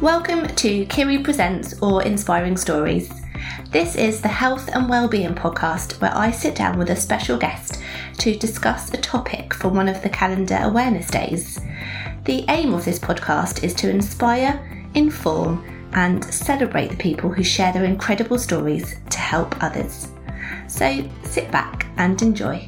Welcome 0.00 0.46
to 0.46 0.86
Kiri 0.86 1.18
Presents 1.18 1.78
or 1.82 2.02
Inspiring 2.02 2.56
Stories. 2.56 3.12
This 3.68 3.96
is 3.96 4.22
the 4.22 4.28
health 4.28 4.70
and 4.72 4.88
wellbeing 4.88 5.34
podcast 5.34 6.00
where 6.00 6.16
I 6.16 6.30
sit 6.30 6.54
down 6.54 6.78
with 6.78 6.88
a 6.88 6.96
special 6.96 7.36
guest 7.36 7.82
to 8.20 8.34
discuss 8.34 8.94
a 8.94 8.96
topic 8.96 9.52
for 9.52 9.68
one 9.68 9.90
of 9.90 10.02
the 10.02 10.08
calendar 10.08 10.58
awareness 10.62 11.06
days. 11.08 11.60
The 12.24 12.46
aim 12.48 12.72
of 12.72 12.86
this 12.86 12.98
podcast 12.98 13.62
is 13.62 13.74
to 13.74 13.90
inspire, 13.90 14.88
inform, 14.94 15.62
and 15.92 16.24
celebrate 16.24 16.88
the 16.88 16.96
people 16.96 17.30
who 17.30 17.44
share 17.44 17.70
their 17.70 17.84
incredible 17.84 18.38
stories 18.38 18.96
to 19.10 19.18
help 19.18 19.62
others. 19.62 20.08
So 20.66 21.06
sit 21.24 21.50
back 21.50 21.84
and 21.98 22.22
enjoy. 22.22 22.66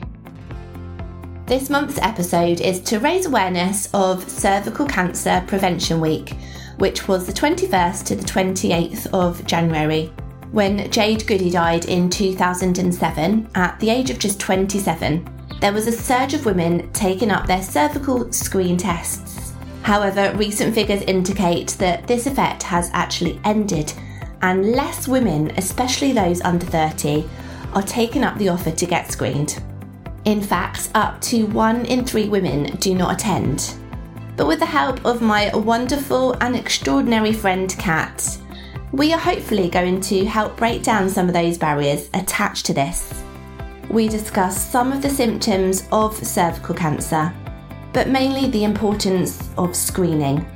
This 1.46 1.70
month's 1.70 1.98
episode 1.98 2.60
is 2.60 2.80
to 2.82 3.00
raise 3.00 3.24
awareness 3.24 3.88
of 3.94 4.28
Cervical 4.28 4.84
Cancer 4.86 5.42
Prevention 5.46 5.98
Week, 5.98 6.34
which 6.82 7.06
was 7.06 7.26
the 7.26 7.32
21st 7.32 8.04
to 8.04 8.16
the 8.16 8.24
28th 8.24 9.06
of 9.14 9.46
January. 9.46 10.12
When 10.50 10.90
Jade 10.90 11.24
Goody 11.28 11.48
died 11.48 11.84
in 11.84 12.10
2007 12.10 13.50
at 13.54 13.78
the 13.78 13.88
age 13.88 14.10
of 14.10 14.18
just 14.18 14.40
27, 14.40 15.24
there 15.60 15.72
was 15.72 15.86
a 15.86 15.92
surge 15.92 16.34
of 16.34 16.44
women 16.44 16.90
taking 16.90 17.30
up 17.30 17.46
their 17.46 17.62
cervical 17.62 18.32
screen 18.32 18.76
tests. 18.76 19.52
However, 19.82 20.36
recent 20.36 20.74
figures 20.74 21.02
indicate 21.02 21.68
that 21.78 22.08
this 22.08 22.26
effect 22.26 22.64
has 22.64 22.90
actually 22.92 23.40
ended, 23.44 23.92
and 24.40 24.72
less 24.72 25.06
women, 25.06 25.52
especially 25.58 26.10
those 26.10 26.40
under 26.40 26.66
30, 26.66 27.30
are 27.74 27.82
taking 27.82 28.24
up 28.24 28.36
the 28.38 28.48
offer 28.48 28.72
to 28.72 28.86
get 28.86 29.12
screened. 29.12 29.62
In 30.24 30.42
fact, 30.42 30.90
up 30.96 31.20
to 31.20 31.44
one 31.44 31.86
in 31.86 32.04
three 32.04 32.28
women 32.28 32.74
do 32.78 32.92
not 32.96 33.14
attend. 33.14 33.76
But 34.36 34.46
with 34.46 34.60
the 34.60 34.66
help 34.66 35.04
of 35.04 35.20
my 35.20 35.54
wonderful 35.54 36.32
and 36.40 36.56
extraordinary 36.56 37.32
friend 37.32 37.74
Kat, 37.78 38.38
we 38.92 39.12
are 39.12 39.18
hopefully 39.18 39.68
going 39.68 40.00
to 40.02 40.24
help 40.24 40.56
break 40.56 40.82
down 40.82 41.08
some 41.08 41.28
of 41.28 41.34
those 41.34 41.58
barriers 41.58 42.08
attached 42.14 42.66
to 42.66 42.74
this. 42.74 43.22
We 43.90 44.08
discuss 44.08 44.70
some 44.70 44.92
of 44.92 45.02
the 45.02 45.10
symptoms 45.10 45.86
of 45.92 46.16
cervical 46.16 46.74
cancer, 46.74 47.32
but 47.92 48.08
mainly 48.08 48.48
the 48.48 48.64
importance 48.64 49.50
of 49.58 49.76
screening, 49.76 50.46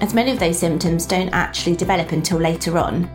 as 0.00 0.14
many 0.14 0.30
of 0.30 0.38
those 0.38 0.58
symptoms 0.58 1.06
don't 1.06 1.30
actually 1.30 1.76
develop 1.76 2.12
until 2.12 2.38
later 2.38 2.78
on. 2.78 3.10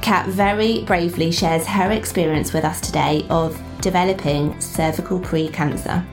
Kat 0.00 0.26
very 0.28 0.84
bravely 0.84 1.30
shares 1.30 1.66
her 1.66 1.92
experience 1.92 2.52
with 2.52 2.64
us 2.64 2.80
today 2.80 3.26
of 3.30 3.60
developing 3.80 4.58
cervical 4.60 5.20
pre-cancer. 5.20 6.04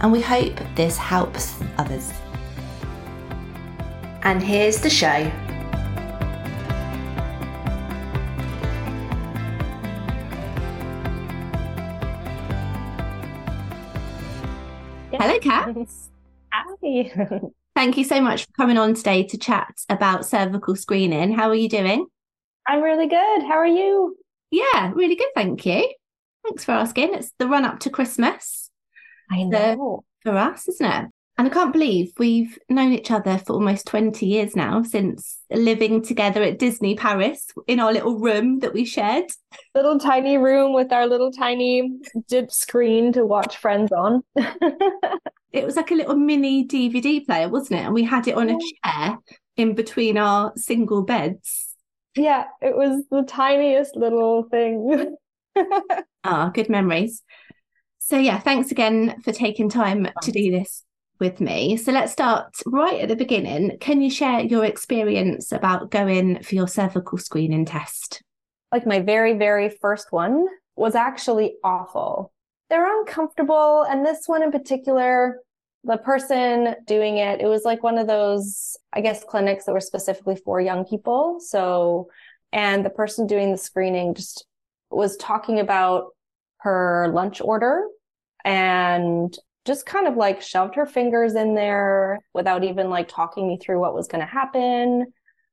And 0.00 0.12
we 0.12 0.20
hope 0.20 0.58
this 0.74 0.96
helps 0.96 1.58
others. 1.78 2.12
And 4.26 4.42
here's 4.42 4.80
the 4.80 4.90
show. 4.90 5.06
Hello, 15.12 15.38
Kat. 15.38 15.76
Hi. 16.52 17.12
Thank 17.76 17.96
you 17.96 18.02
so 18.02 18.20
much 18.20 18.46
for 18.46 18.52
coming 18.54 18.76
on 18.76 18.94
today 18.94 19.22
to 19.22 19.38
chat 19.38 19.72
about 19.88 20.26
cervical 20.26 20.74
screening. 20.74 21.30
How 21.32 21.48
are 21.48 21.54
you 21.54 21.68
doing? 21.68 22.08
I'm 22.66 22.82
really 22.82 23.06
good. 23.06 23.42
How 23.42 23.58
are 23.58 23.64
you? 23.64 24.16
Yeah, 24.50 24.90
really 24.92 25.14
good. 25.14 25.30
Thank 25.36 25.64
you. 25.64 25.88
Thanks 26.44 26.64
for 26.64 26.72
asking. 26.72 27.14
It's 27.14 27.30
the 27.38 27.46
run 27.46 27.64
up 27.64 27.78
to 27.78 27.90
Christmas. 27.90 28.72
I 29.30 29.44
know. 29.44 30.02
For 30.24 30.36
us, 30.36 30.66
isn't 30.66 30.84
it? 30.84 31.10
And 31.38 31.46
I 31.46 31.50
can't 31.50 31.72
believe 31.72 32.12
we've 32.18 32.58
known 32.70 32.94
each 32.94 33.10
other 33.10 33.36
for 33.36 33.52
almost 33.52 33.86
20 33.86 34.24
years 34.24 34.56
now 34.56 34.82
since 34.82 35.38
living 35.50 36.00
together 36.00 36.42
at 36.42 36.58
Disney 36.58 36.94
Paris 36.94 37.46
in 37.66 37.78
our 37.78 37.92
little 37.92 38.18
room 38.18 38.60
that 38.60 38.72
we 38.72 38.86
shared. 38.86 39.26
Little 39.74 39.98
tiny 39.98 40.38
room 40.38 40.72
with 40.72 40.92
our 40.92 41.06
little 41.06 41.30
tiny 41.30 41.98
dip 42.28 42.50
screen 42.50 43.12
to 43.12 43.26
watch 43.26 43.58
Friends 43.58 43.92
on. 43.92 44.22
it 45.52 45.64
was 45.64 45.76
like 45.76 45.90
a 45.90 45.94
little 45.94 46.16
mini 46.16 46.66
DVD 46.66 47.24
player, 47.24 47.50
wasn't 47.50 47.80
it? 47.80 47.84
And 47.84 47.94
we 47.94 48.04
had 48.04 48.26
it 48.28 48.34
on 48.34 48.48
a 48.48 48.58
chair 48.82 49.18
in 49.58 49.74
between 49.74 50.16
our 50.16 50.54
single 50.56 51.02
beds. 51.02 51.74
Yeah, 52.14 52.44
it 52.62 52.74
was 52.74 53.04
the 53.10 53.24
tiniest 53.24 53.94
little 53.96 54.44
thing. 54.44 55.16
Ah, 56.28 56.48
oh, 56.48 56.50
good 56.50 56.68
memories. 56.68 57.22
So, 57.98 58.18
yeah, 58.18 58.40
thanks 58.40 58.72
again 58.72 59.22
for 59.22 59.32
taking 59.32 59.68
time 59.68 60.08
to 60.22 60.32
do 60.32 60.50
this 60.50 60.82
with 61.18 61.40
me. 61.40 61.76
So, 61.76 61.92
let's 61.92 62.12
start 62.12 62.54
right 62.66 63.00
at 63.00 63.08
the 63.08 63.16
beginning. 63.16 63.78
Can 63.80 64.00
you 64.00 64.10
share 64.10 64.40
your 64.40 64.64
experience 64.64 65.52
about 65.52 65.90
going 65.90 66.42
for 66.42 66.54
your 66.54 66.68
cervical 66.68 67.18
screening 67.18 67.64
test? 67.64 68.22
Like, 68.72 68.86
my 68.86 69.00
very, 69.00 69.34
very 69.34 69.68
first 69.68 70.12
one 70.12 70.46
was 70.76 70.94
actually 70.94 71.56
awful. 71.64 72.32
They're 72.68 73.00
uncomfortable. 73.00 73.82
And 73.88 74.04
this 74.04 74.24
one 74.26 74.42
in 74.42 74.50
particular, 74.50 75.38
the 75.84 75.96
person 75.96 76.74
doing 76.84 77.18
it, 77.18 77.40
it 77.40 77.46
was 77.46 77.64
like 77.64 77.82
one 77.82 77.96
of 77.96 78.06
those, 78.06 78.76
I 78.92 79.00
guess, 79.00 79.24
clinics 79.24 79.64
that 79.64 79.72
were 79.72 79.80
specifically 79.80 80.36
for 80.36 80.60
young 80.60 80.84
people. 80.84 81.38
So, 81.40 82.08
and 82.52 82.84
the 82.84 82.90
person 82.90 83.26
doing 83.26 83.52
the 83.52 83.58
screening 83.58 84.14
just 84.14 84.46
was 84.90 85.16
talking 85.16 85.60
about 85.60 86.08
her 86.58 87.10
lunch 87.12 87.40
order 87.40 87.84
and 88.44 89.36
just 89.66 89.84
kind 89.84 90.06
of 90.06 90.16
like 90.16 90.40
shoved 90.40 90.76
her 90.76 90.86
fingers 90.86 91.34
in 91.34 91.54
there 91.54 92.20
without 92.32 92.64
even 92.64 92.88
like 92.88 93.08
talking 93.08 93.46
me 93.48 93.58
through 93.58 93.80
what 93.80 93.94
was 93.94 94.08
going 94.08 94.20
to 94.20 94.26
happen. 94.26 95.12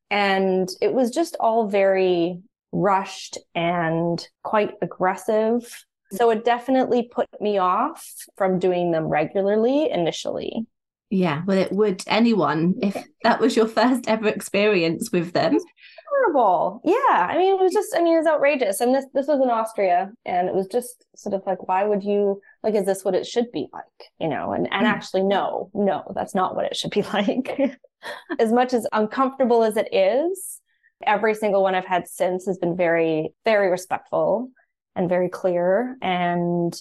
And 0.10 0.70
it 0.82 0.94
was 0.94 1.12
just 1.12 1.36
all 1.40 1.68
very 1.68 2.40
rushed 2.72 3.38
and 3.56 4.26
quite 4.44 4.74
aggressive. 4.82 5.86
So 6.12 6.30
it 6.30 6.46
definitely 6.46 7.10
put 7.12 7.28
me 7.42 7.58
off 7.58 8.08
from 8.38 8.60
doing 8.60 8.92
them 8.92 9.06
regularly 9.06 9.90
initially. 9.90 10.68
Yeah, 11.10 11.44
well, 11.46 11.58
it 11.58 11.72
would 11.72 12.04
anyone 12.08 12.76
if 12.82 12.98
that 13.24 13.40
was 13.40 13.56
your 13.56 13.68
first 13.68 14.08
ever 14.08 14.28
experience 14.28 15.12
with 15.12 15.34
them 15.34 15.58
horrible. 16.14 16.82
Yeah. 16.84 17.28
I 17.30 17.38
mean, 17.38 17.54
it 17.56 17.60
was 17.60 17.74
just, 17.74 17.96
I 17.96 18.02
mean, 18.02 18.16
it 18.16 18.18
was 18.18 18.28
outrageous. 18.28 18.82
And 18.82 18.94
this, 18.94 19.06
this 19.14 19.28
was 19.28 19.40
in 19.42 19.50
Austria 19.50 20.12
and 20.26 20.48
it 20.48 20.56
was 20.56 20.68
just 20.68 21.06
sort 21.16 21.34
of 21.34 21.44
like, 21.46 21.68
why 21.68 21.86
would 21.86 22.04
you, 22.04 22.42
like, 22.64 22.76
is 22.76 22.86
this 22.86 23.04
what 23.04 23.16
it 23.16 23.26
should 23.26 23.52
be 23.52 23.68
like? 23.74 24.12
You 24.20 24.30
know, 24.30 24.52
and, 24.52 24.68
and 24.72 24.86
mm. 24.86 24.90
actually, 24.90 25.24
no, 25.24 25.70
no, 25.74 26.04
that's 26.16 26.36
not 26.36 26.56
what 26.56 26.66
it 26.66 26.76
should 26.76 26.92
be 26.92 27.02
like. 27.14 27.78
as 28.40 28.52
much 28.52 28.74
as 28.74 28.88
uncomfortable 28.92 29.64
as 29.64 29.78
it 29.78 29.94
is, 29.94 30.60
every 31.06 31.36
single 31.36 31.64
one 31.64 31.76
I've 31.76 31.86
had 31.86 32.08
since 32.08 32.46
has 32.46 32.58
been 32.58 32.78
very, 32.78 33.34
very 33.46 33.70
respectful 33.70 34.50
and 34.96 35.10
very 35.10 35.30
clear 35.30 35.98
and 36.02 36.74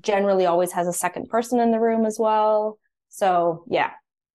generally 0.00 0.46
always 0.46 0.72
has 0.72 0.86
a 0.86 0.92
second 0.92 1.28
person 1.28 1.60
in 1.60 1.70
the 1.70 1.80
room 1.80 2.06
as 2.06 2.18
well. 2.18 2.78
So 3.08 3.64
yeah, 3.68 3.90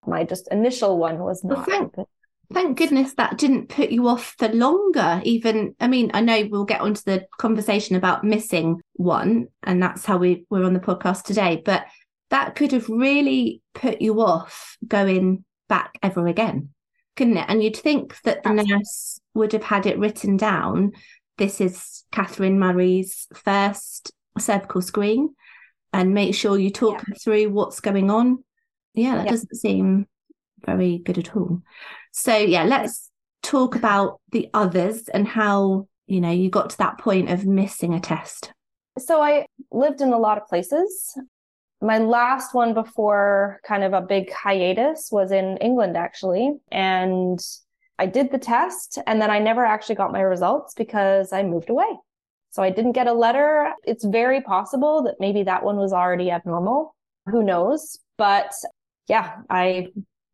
my 0.06 0.24
just 0.24 0.48
initial 0.52 0.98
one 0.98 1.20
was 1.20 1.44
not. 1.44 1.68
Well, 1.68 2.08
thank, 2.54 2.78
goodness 2.78 3.14
that 3.16 3.38
didn't 3.38 3.70
put 3.70 3.90
you 3.90 4.08
off 4.08 4.36
for 4.38 4.48
longer 4.50 5.22
even 5.24 5.76
i 5.80 5.88
mean 5.88 6.12
i 6.14 6.22
know 6.22 6.48
we'll 6.50 6.66
get 6.66 6.82
onto 6.82 7.02
the 7.06 7.26
conversation 7.38 7.96
about 7.96 8.24
missing 8.24 8.82
one 8.94 9.48
and 9.64 9.82
that's 9.82 10.06
how 10.06 10.18
we 10.18 10.46
we're 10.50 10.66
on 10.66 10.74
the 10.74 10.80
podcast 10.80 11.24
today 11.24 11.62
but 11.64 11.86
that 12.30 12.56
could 12.56 12.72
have 12.72 12.90
really 12.90 13.62
put 13.74 14.02
you 14.02 14.22
off 14.22 14.78
going 14.88 15.44
back 15.70 15.98
ever 16.02 16.28
again 16.28 16.70
couldn't 17.16 17.38
it 17.38 17.46
and 17.48 17.64
you'd 17.64 17.78
think 17.78 18.20
that 18.24 18.44
the 18.44 18.50
Absolutely. 18.50 18.76
nurse 18.76 19.20
would 19.34 19.52
have 19.54 19.64
had 19.64 19.86
it 19.86 20.00
written 20.00 20.38
down 20.38 20.92
this 21.38 21.62
is 21.62 22.04
catherine 22.12 22.60
murray's 22.60 23.28
first 23.34 24.12
cervical 24.40 24.82
screen 24.82 25.36
and 25.92 26.14
make 26.14 26.34
sure 26.34 26.58
you 26.58 26.72
talk 26.72 27.04
yeah. 27.08 27.16
through 27.22 27.50
what's 27.50 27.80
going 27.80 28.10
on 28.10 28.44
yeah 28.94 29.16
that 29.16 29.26
yeah. 29.26 29.32
doesn't 29.32 29.56
seem 29.56 30.08
very 30.66 30.98
good 30.98 31.18
at 31.18 31.36
all 31.36 31.62
so, 32.14 32.38
yeah, 32.38 32.64
let's 32.64 33.10
talk 33.42 33.76
about 33.76 34.22
the 34.32 34.48
others 34.54 35.10
and 35.10 35.28
how, 35.28 35.88
you 36.06 36.22
know, 36.22 36.30
you 36.30 36.50
got 36.50 36.70
to 36.70 36.78
that 36.78 37.00
point 37.00 37.30
of 37.30 37.46
missing 37.46 37.94
a 37.94 38.00
test. 38.00 38.54
So, 39.00 39.22
I 39.22 39.48
lived 39.72 40.00
in 40.00 40.14
a 40.14 40.20
lot 40.20 40.38
of 40.38 40.48
places. 40.48 41.18
My 41.82 41.98
last 41.98 42.54
one 42.54 42.76
before 42.76 43.60
kind 43.68 43.84
of 43.84 43.94
a 43.94 44.02
big 44.02 44.32
hiatus 44.32 45.10
was 45.12 45.32
in 45.32 45.58
England, 45.58 45.98
actually. 45.98 46.54
And 46.72 47.40
I 47.98 48.06
did 48.06 48.32
the 48.32 48.38
test 48.38 49.00
and 49.08 49.22
then 49.22 49.30
I 49.30 49.40
never 49.40 49.66
actually 49.66 49.96
got 49.96 50.12
my 50.12 50.22
results 50.22 50.74
because 50.76 51.34
I 51.34 51.44
moved 51.44 51.70
away. 51.70 51.90
So 52.52 52.62
I 52.62 52.70
didn't 52.70 52.92
get 52.92 53.08
a 53.08 53.14
letter. 53.14 53.74
It's 53.84 54.06
very 54.06 54.42
possible 54.42 55.04
that 55.04 55.16
maybe 55.20 55.44
that 55.44 55.64
one 55.64 55.78
was 55.78 55.92
already 55.92 56.30
abnormal. 56.30 56.96
Who 57.26 57.44
knows? 57.44 57.98
But 58.18 58.54
yeah, 59.08 59.38
I 59.50 59.88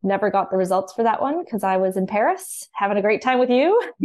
never 0.03 0.29
got 0.29 0.51
the 0.51 0.57
results 0.57 0.93
for 0.93 1.03
that 1.03 1.21
one 1.21 1.43
because 1.43 1.63
I 1.63 1.77
was 1.77 1.97
in 1.97 2.07
Paris 2.07 2.67
having 2.73 2.97
a 2.97 3.01
great 3.01 3.21
time 3.21 3.39
with 3.39 3.49
you. 3.49 3.81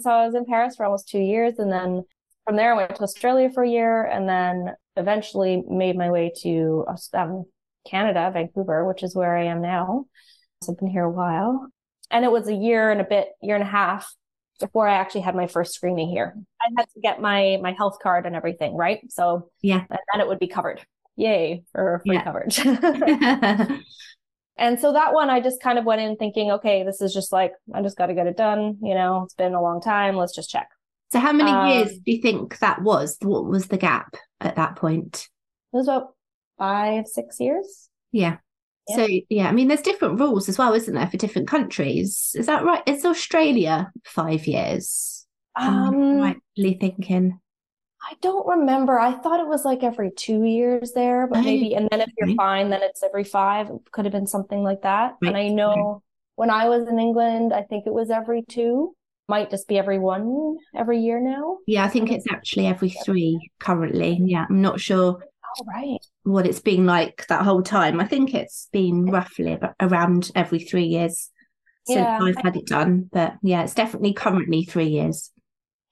so 0.00 0.10
I 0.10 0.26
was 0.26 0.34
in 0.34 0.46
Paris 0.46 0.76
for 0.76 0.84
almost 0.86 1.08
two 1.08 1.18
years. 1.18 1.58
And 1.58 1.70
then 1.70 2.04
from 2.46 2.56
there, 2.56 2.72
I 2.72 2.76
went 2.76 2.96
to 2.96 3.02
Australia 3.02 3.50
for 3.52 3.62
a 3.62 3.68
year 3.68 4.04
and 4.04 4.28
then 4.28 4.74
eventually 4.96 5.62
made 5.68 5.96
my 5.96 6.10
way 6.10 6.32
to 6.42 6.86
um, 7.12 7.44
Canada, 7.88 8.30
Vancouver, 8.32 8.86
which 8.86 9.02
is 9.02 9.14
where 9.14 9.36
I 9.36 9.44
am 9.44 9.60
now. 9.60 10.06
So 10.62 10.72
I've 10.72 10.78
been 10.78 10.88
here 10.88 11.04
a 11.04 11.10
while. 11.10 11.68
And 12.10 12.24
it 12.24 12.30
was 12.30 12.48
a 12.48 12.54
year 12.54 12.90
and 12.90 13.00
a 13.00 13.04
bit, 13.04 13.28
year 13.42 13.56
and 13.56 13.64
a 13.64 13.70
half 13.70 14.14
before 14.60 14.86
I 14.86 14.94
actually 14.94 15.22
had 15.22 15.34
my 15.34 15.46
first 15.46 15.74
screening 15.74 16.08
here. 16.08 16.34
I 16.60 16.68
had 16.76 16.86
to 16.94 17.00
get 17.00 17.20
my 17.20 17.58
my 17.60 17.72
health 17.72 17.98
card 18.02 18.26
and 18.26 18.36
everything, 18.36 18.76
right? 18.76 19.00
So 19.10 19.50
yeah, 19.62 19.84
and 19.90 19.98
then 20.12 20.20
it 20.20 20.28
would 20.28 20.38
be 20.38 20.46
covered. 20.46 20.80
Yay 21.16 21.62
for 21.72 22.02
free 22.06 22.16
Yeah. 22.16 22.24
coverage. 22.24 22.58
and 24.58 24.78
so 24.78 24.92
that 24.92 25.12
one 25.12 25.30
I 25.30 25.40
just 25.40 25.60
kind 25.62 25.78
of 25.78 25.84
went 25.84 26.00
in 26.00 26.16
thinking, 26.16 26.52
okay, 26.52 26.82
this 26.84 27.00
is 27.00 27.12
just 27.12 27.32
like 27.32 27.52
I 27.74 27.82
just 27.82 27.96
got 27.96 28.06
to 28.06 28.14
get 28.14 28.26
it 28.26 28.36
done. 28.36 28.78
You 28.82 28.94
know, 28.94 29.22
it's 29.24 29.34
been 29.34 29.54
a 29.54 29.62
long 29.62 29.80
time. 29.80 30.16
Let's 30.16 30.34
just 30.34 30.50
check. 30.50 30.68
so 31.12 31.18
how 31.20 31.32
many 31.32 31.50
Um, 31.50 31.68
years 31.68 31.92
do 31.98 32.12
you 32.12 32.20
think 32.22 32.58
that 32.58 32.82
was? 32.82 33.16
What 33.22 33.46
was 33.46 33.66
the 33.68 33.78
gap 33.78 34.16
at 34.40 34.56
that 34.56 34.76
point? 34.76 35.28
It 35.72 35.76
was 35.76 35.88
about 35.88 36.14
five, 36.58 37.06
six 37.06 37.40
years. 37.40 37.88
Yeah. 38.12 38.36
Yeah. 38.88 38.96
So 38.96 39.08
yeah, 39.28 39.48
I 39.48 39.52
mean, 39.52 39.68
there's 39.68 39.80
different 39.82 40.20
rules 40.20 40.48
as 40.48 40.58
well, 40.58 40.74
isn't 40.74 40.94
there, 40.94 41.06
for 41.08 41.16
different 41.16 41.48
countries? 41.48 42.32
Is 42.36 42.46
that 42.46 42.64
right? 42.64 42.82
Is 42.86 43.04
Australia 43.04 43.90
five 44.04 44.46
years? 44.46 45.26
Um, 45.56 46.18
rightly 46.18 46.76
thinking. 46.80 47.38
I 48.06 48.14
don't 48.20 48.46
remember. 48.46 48.98
I 48.98 49.12
thought 49.12 49.40
it 49.40 49.46
was 49.46 49.64
like 49.64 49.82
every 49.82 50.10
two 50.10 50.44
years 50.44 50.92
there, 50.92 51.26
but 51.26 51.42
maybe, 51.42 51.74
and 51.74 51.88
then 51.90 52.02
if 52.02 52.10
you're 52.18 52.34
fine, 52.36 52.68
then 52.70 52.82
it's 52.82 53.02
every 53.02 53.24
five. 53.24 53.70
It 53.70 53.90
could 53.92 54.04
have 54.04 54.12
been 54.12 54.26
something 54.26 54.62
like 54.62 54.82
that. 54.82 55.14
And 55.22 55.36
I 55.36 55.48
know 55.48 56.02
when 56.36 56.50
I 56.50 56.68
was 56.68 56.86
in 56.88 56.98
England, 56.98 57.54
I 57.54 57.62
think 57.62 57.86
it 57.86 57.92
was 57.94 58.10
every 58.10 58.42
two, 58.42 58.94
might 59.26 59.48
just 59.50 59.68
be 59.68 59.78
every 59.78 59.98
one 59.98 60.56
every 60.76 61.00
year 61.00 61.18
now. 61.18 61.58
Yeah, 61.66 61.84
I 61.84 61.88
think 61.88 62.10
it's 62.12 62.26
actually 62.30 62.66
every 62.66 62.90
three 62.90 63.50
currently. 63.58 64.20
Yeah, 64.22 64.44
I'm 64.50 64.60
not 64.60 64.80
sure 64.80 65.18
Oh, 65.56 65.64
right. 65.66 65.98
what 66.24 66.46
it's 66.46 66.60
been 66.60 66.84
like 66.84 67.26
that 67.28 67.42
whole 67.42 67.62
time. 67.62 68.00
I 68.00 68.06
think 68.06 68.34
it's 68.34 68.68
been 68.72 69.06
roughly 69.06 69.58
around 69.80 70.30
every 70.34 70.58
three 70.58 70.84
years 70.86 71.30
since 71.86 71.98
Yeah. 72.00 72.18
I've 72.20 72.36
had 72.36 72.56
it 72.56 72.66
done. 72.66 73.08
But 73.12 73.34
yeah, 73.42 73.62
it's 73.62 73.74
definitely 73.74 74.12
currently 74.12 74.64
three 74.64 74.88
years. 74.88 75.30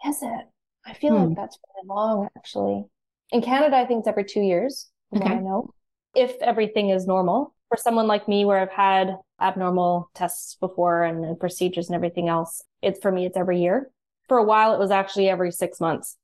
Is 0.06 0.18
it? 0.22 0.46
I 0.84 0.94
feel 0.94 1.16
Hmm. 1.16 1.28
like 1.28 1.36
that's 1.36 1.58
really 1.74 1.86
long, 1.88 2.28
actually. 2.36 2.84
In 3.30 3.42
Canada, 3.42 3.76
I 3.76 3.86
think 3.86 4.00
it's 4.00 4.08
every 4.08 4.24
two 4.24 4.40
years, 4.42 4.90
Okay. 5.14 5.24
I 5.34 5.38
know, 5.38 5.70
if 6.14 6.36
everything 6.42 6.90
is 6.90 7.06
normal. 7.06 7.54
For 7.68 7.76
someone 7.78 8.06
like 8.06 8.28
me, 8.28 8.44
where 8.44 8.58
I've 8.58 8.70
had 8.70 9.16
abnormal 9.40 10.10
tests 10.14 10.56
before 10.60 11.04
and, 11.04 11.24
and 11.24 11.40
procedures 11.40 11.88
and 11.88 11.94
everything 11.96 12.28
else, 12.28 12.62
it's 12.82 13.00
for 13.00 13.10
me, 13.10 13.24
it's 13.24 13.36
every 13.36 13.60
year. 13.62 13.90
For 14.28 14.36
a 14.36 14.44
while, 14.44 14.74
it 14.74 14.78
was 14.78 14.90
actually 14.90 15.28
every 15.30 15.50
six 15.52 15.80
months. 15.80 16.16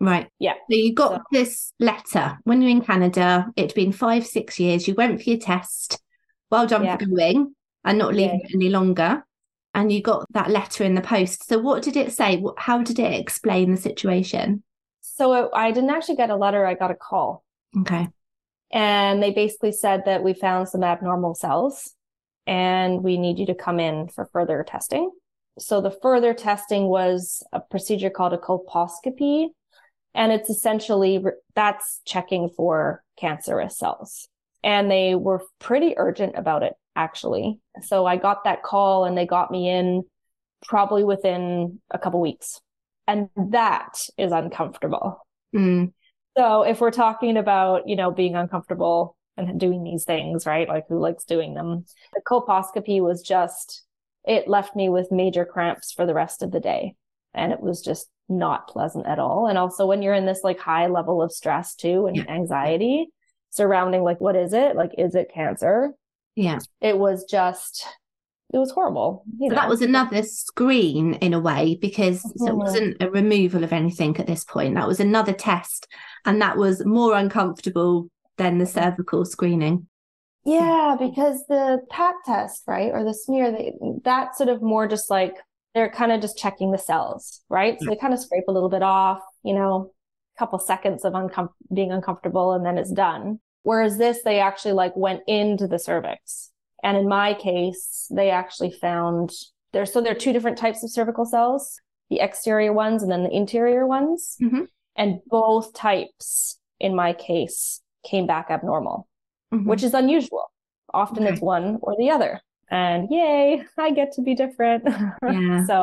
Right. 0.00 0.28
Yeah. 0.40 0.54
So 0.54 0.76
you 0.76 0.92
got 0.94 1.12
So- 1.14 1.22
this 1.32 1.72
letter 1.78 2.38
when 2.44 2.60
you're 2.60 2.70
in 2.70 2.80
Canada. 2.80 3.50
It'd 3.56 3.74
been 3.74 3.92
five, 3.92 4.26
six 4.26 4.58
years. 4.58 4.88
You 4.88 4.94
went 4.94 5.22
for 5.22 5.30
your 5.30 5.38
test. 5.38 6.02
Well 6.50 6.66
done 6.66 6.84
Yeah. 6.84 6.96
for 6.96 7.06
going 7.06 7.54
and 7.84 7.98
not 7.98 8.14
leaving 8.14 8.40
Yeah. 8.40 8.46
it 8.46 8.54
any 8.54 8.68
longer. 8.68 9.24
And 9.76 9.92
you 9.92 10.00
got 10.00 10.24
that 10.32 10.48
letter 10.48 10.84
in 10.84 10.94
the 10.94 11.02
post. 11.02 11.46
So 11.46 11.58
what 11.58 11.82
did 11.82 11.98
it 11.98 12.10
say? 12.10 12.42
How 12.56 12.82
did 12.82 12.98
it 12.98 13.20
explain 13.20 13.72
the 13.72 13.76
situation? 13.76 14.62
So 15.02 15.50
I 15.52 15.70
didn't 15.70 15.90
actually 15.90 16.16
get 16.16 16.30
a 16.30 16.36
letter, 16.36 16.64
I 16.64 16.72
got 16.72 16.90
a 16.90 16.94
call. 16.94 17.44
Okay. 17.80 18.08
And 18.72 19.22
they 19.22 19.32
basically 19.32 19.72
said 19.72 20.04
that 20.06 20.24
we 20.24 20.32
found 20.32 20.70
some 20.70 20.82
abnormal 20.82 21.34
cells 21.34 21.92
and 22.46 23.02
we 23.02 23.18
need 23.18 23.38
you 23.38 23.44
to 23.46 23.54
come 23.54 23.78
in 23.78 24.08
for 24.08 24.24
further 24.32 24.64
testing. 24.66 25.10
So 25.58 25.82
the 25.82 25.90
further 25.90 26.32
testing 26.32 26.86
was 26.86 27.42
a 27.52 27.60
procedure 27.60 28.10
called 28.10 28.32
a 28.32 28.38
colposcopy. 28.38 29.48
And 30.14 30.32
it's 30.32 30.48
essentially 30.48 31.22
that's 31.54 32.00
checking 32.06 32.48
for 32.48 33.04
cancerous 33.18 33.76
cells. 33.76 34.26
And 34.64 34.90
they 34.90 35.14
were 35.14 35.42
pretty 35.58 35.94
urgent 35.98 36.32
about 36.34 36.62
it, 36.62 36.72
actually. 36.96 37.60
So 37.82 38.06
I 38.06 38.16
got 38.16 38.44
that 38.44 38.62
call 38.62 39.04
and 39.04 39.16
they 39.16 39.26
got 39.26 39.50
me 39.50 39.70
in 39.70 40.04
probably 40.64 41.04
within 41.04 41.80
a 41.90 41.98
couple 41.98 42.20
weeks. 42.20 42.60
And 43.06 43.28
that 43.36 44.00
is 44.18 44.32
uncomfortable. 44.32 45.24
Mm, 45.54 45.92
So 46.36 46.62
if 46.62 46.80
we're 46.80 46.90
talking 46.90 47.36
about, 47.36 47.88
you 47.88 47.94
know, 47.94 48.10
being 48.10 48.34
uncomfortable 48.34 49.16
and 49.36 49.60
doing 49.60 49.84
these 49.84 50.04
things, 50.04 50.46
right? 50.46 50.68
Like 50.68 50.86
who 50.88 50.98
likes 50.98 51.24
doing 51.24 51.54
them? 51.54 51.84
The 52.14 52.22
colposcopy 52.26 53.00
was 53.00 53.22
just, 53.22 53.84
it 54.24 54.48
left 54.48 54.74
me 54.74 54.88
with 54.88 55.12
major 55.12 55.44
cramps 55.44 55.92
for 55.92 56.06
the 56.06 56.14
rest 56.14 56.42
of 56.42 56.50
the 56.50 56.60
day. 56.60 56.94
And 57.32 57.52
it 57.52 57.60
was 57.60 57.80
just 57.82 58.08
not 58.28 58.66
pleasant 58.66 59.06
at 59.06 59.20
all. 59.20 59.46
And 59.46 59.56
also 59.56 59.86
when 59.86 60.02
you're 60.02 60.14
in 60.14 60.26
this 60.26 60.40
like 60.42 60.58
high 60.58 60.88
level 60.88 61.22
of 61.22 61.30
stress 61.30 61.74
too 61.76 62.06
and 62.06 62.28
anxiety 62.28 63.08
surrounding 63.50 64.02
like, 64.02 64.20
what 64.20 64.36
is 64.36 64.52
it? 64.52 64.74
Like, 64.74 64.92
is 64.98 65.14
it 65.14 65.30
cancer? 65.32 65.92
Yeah. 66.36 66.58
It 66.80 66.96
was 66.96 67.24
just, 67.24 67.86
it 68.54 68.58
was 68.58 68.70
horrible. 68.70 69.24
So 69.40 69.54
that 69.54 69.68
was 69.68 69.82
another 69.82 70.22
screen 70.22 71.14
in 71.14 71.34
a 71.34 71.40
way 71.40 71.76
because 71.80 72.22
so 72.22 72.46
it 72.46 72.56
wasn't 72.56 73.02
a 73.02 73.10
removal 73.10 73.64
of 73.64 73.72
anything 73.72 74.16
at 74.18 74.28
this 74.28 74.44
point. 74.44 74.76
That 74.76 74.86
was 74.86 75.00
another 75.00 75.32
test, 75.32 75.88
and 76.24 76.40
that 76.40 76.56
was 76.56 76.84
more 76.84 77.16
uncomfortable 77.16 78.08
than 78.36 78.58
the 78.58 78.66
cervical 78.66 79.24
screening. 79.24 79.88
Yeah, 80.44 80.94
because 80.96 81.44
the 81.48 81.80
PAP 81.90 82.14
test, 82.24 82.62
right, 82.68 82.92
or 82.92 83.02
the 83.02 83.14
smear, 83.14 83.50
they, 83.50 83.72
that's 84.04 84.38
sort 84.38 84.48
of 84.48 84.62
more 84.62 84.86
just 84.86 85.10
like 85.10 85.34
they're 85.74 85.90
kind 85.90 86.12
of 86.12 86.20
just 86.20 86.38
checking 86.38 86.70
the 86.70 86.78
cells, 86.78 87.40
right? 87.48 87.76
So 87.80 87.86
mm. 87.86 87.90
they 87.90 87.96
kind 87.96 88.14
of 88.14 88.20
scrape 88.20 88.44
a 88.46 88.52
little 88.52 88.68
bit 88.68 88.82
off, 88.82 89.20
you 89.42 89.54
know, 89.54 89.90
a 90.36 90.38
couple 90.38 90.58
seconds 90.60 91.04
of 91.04 91.14
uncom- 91.14 91.50
being 91.74 91.90
uncomfortable 91.90 92.52
and 92.52 92.64
then 92.64 92.78
it's 92.78 92.92
done. 92.92 93.40
Whereas 93.66 93.98
this, 93.98 94.22
they 94.22 94.38
actually 94.38 94.74
like 94.74 94.94
went 94.96 95.22
into 95.26 95.66
the 95.66 95.80
cervix. 95.80 96.52
And 96.84 96.96
in 96.96 97.08
my 97.08 97.34
case, 97.34 98.06
they 98.14 98.30
actually 98.30 98.70
found 98.70 99.32
there, 99.72 99.84
so 99.84 100.00
there 100.00 100.12
are 100.12 100.22
two 100.24 100.32
different 100.32 100.56
types 100.56 100.84
of 100.84 100.90
cervical 100.92 101.24
cells, 101.24 101.80
the 102.08 102.20
exterior 102.20 102.72
ones 102.72 103.02
and 103.02 103.10
then 103.10 103.24
the 103.24 103.34
interior 103.34 103.84
ones. 103.88 104.36
Mhm. 104.40 104.68
And 104.94 105.18
both 105.26 105.72
types, 105.74 106.60
in 106.78 106.94
my 106.94 107.12
case, 107.12 107.82
came 108.04 108.24
back 108.28 108.46
abnormal 108.50 109.08
Mhm. 109.52 109.66
which 109.66 109.82
is 109.82 109.94
unusual. 109.94 110.44
Often 110.94 111.24
Okay. 111.24 111.32
it's 111.32 111.42
one 111.42 111.78
or 111.82 111.96
the 111.98 112.08
other. 112.10 112.40
And 112.70 113.08
yay, 113.10 113.64
I 113.76 113.90
get 113.90 114.12
to 114.12 114.22
be 114.22 114.36
different. 114.36 114.84
Yeah. 115.24 115.64
so 115.66 115.82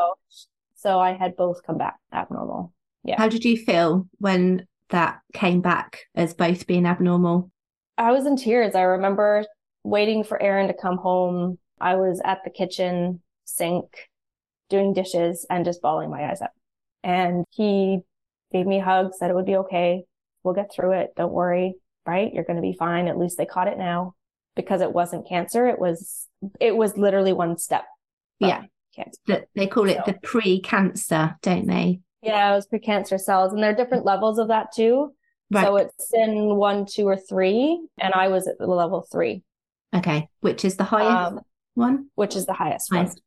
so 0.75 0.99
I 1.01 1.11
had 1.13 1.35
both 1.35 1.63
come 1.65 1.77
back 1.77 1.97
abnormal. 2.13 2.71
Yeah. 3.03 3.17
How 3.17 3.27
did 3.27 3.43
you 3.43 3.57
feel 3.57 4.07
when 4.19 4.67
that 4.89 5.19
came 5.33 5.59
back 5.59 5.99
as 6.15 6.33
both 6.33 6.65
being 6.65 6.85
abnormal? 6.85 7.49
I 7.97 8.11
was 8.11 8.25
in 8.25 8.35
tears. 8.35 8.75
I 8.75 8.81
remember 8.81 9.45
waiting 9.83 10.23
for 10.23 10.41
Aaron 10.41 10.67
to 10.67 10.73
come 10.73 10.97
home. 10.97 11.57
I 11.79 11.95
was 11.95 12.21
at 12.23 12.39
the 12.43 12.49
kitchen 12.49 13.21
sink 13.45 13.85
doing 14.69 14.93
dishes 14.93 15.45
and 15.49 15.65
just 15.65 15.81
bawling 15.81 16.09
my 16.09 16.29
eyes 16.29 16.41
out. 16.41 16.49
And 17.03 17.45
he 17.51 17.99
gave 18.51 18.65
me 18.65 18.79
a 18.79 18.83
hug, 18.83 19.13
said 19.13 19.29
it 19.29 19.35
would 19.35 19.45
be 19.45 19.57
okay. 19.57 20.03
We'll 20.43 20.53
get 20.53 20.71
through 20.73 20.93
it. 20.93 21.13
Don't 21.15 21.33
worry. 21.33 21.75
Right? 22.05 22.33
You're 22.33 22.43
going 22.43 22.57
to 22.57 22.61
be 22.61 22.75
fine. 22.77 23.07
At 23.07 23.17
least 23.17 23.37
they 23.37 23.45
caught 23.45 23.67
it 23.67 23.77
now 23.77 24.15
because 24.55 24.81
it 24.81 24.91
wasn't 24.93 25.27
cancer. 25.27 25.67
It 25.67 25.79
was, 25.79 26.27
it 26.59 26.75
was 26.75 26.97
literally 26.97 27.33
one 27.33 27.57
step. 27.57 27.85
Yeah. 28.39 28.63
Cancer. 28.95 29.19
That 29.27 29.45
they 29.55 29.67
call 29.67 29.89
it 29.89 29.97
So- 30.05 30.11
the 30.11 30.19
pre-cancer, 30.21 31.35
don't 31.41 31.67
they? 31.67 31.99
Yeah, 32.21 32.53
it 32.53 32.55
was 32.55 32.67
precancer 32.67 33.19
cells. 33.19 33.51
And 33.51 33.61
there 33.61 33.71
are 33.71 33.75
different 33.75 34.05
levels 34.05 34.39
of 34.39 34.47
that 34.47 34.71
too. 34.73 35.13
Right. 35.53 35.65
So 35.65 35.75
it's 35.77 36.13
in 36.13 36.55
one, 36.55 36.85
two, 36.85 37.07
or 37.07 37.17
three. 37.17 37.85
And 37.99 38.13
I 38.13 38.27
was 38.27 38.47
at 38.47 38.57
the 38.57 38.67
level 38.67 39.07
three, 39.11 39.43
okay. 39.95 40.27
Which 40.41 40.65
is 40.65 40.77
the 40.77 40.83
highest 40.83 41.33
um, 41.33 41.39
one? 41.75 42.07
which 42.15 42.35
is 42.35 42.45
the 42.45 42.53
highest 42.53 42.91
one. 42.91 43.05
Highest. 43.05 43.21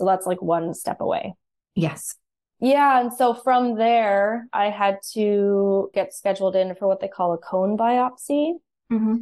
So 0.00 0.06
that's 0.06 0.26
like 0.26 0.40
one 0.40 0.72
step 0.72 1.02
away. 1.02 1.34
Yes. 1.74 2.16
Yeah. 2.58 3.00
And 3.00 3.12
so 3.12 3.34
from 3.34 3.76
there, 3.76 4.46
I 4.50 4.70
had 4.70 4.98
to 5.12 5.90
get 5.92 6.14
scheduled 6.14 6.56
in 6.56 6.74
for 6.74 6.88
what 6.88 7.00
they 7.00 7.08
call 7.08 7.34
a 7.34 7.38
cone 7.38 7.76
biopsy. 7.76 8.54
hmm 8.88 9.16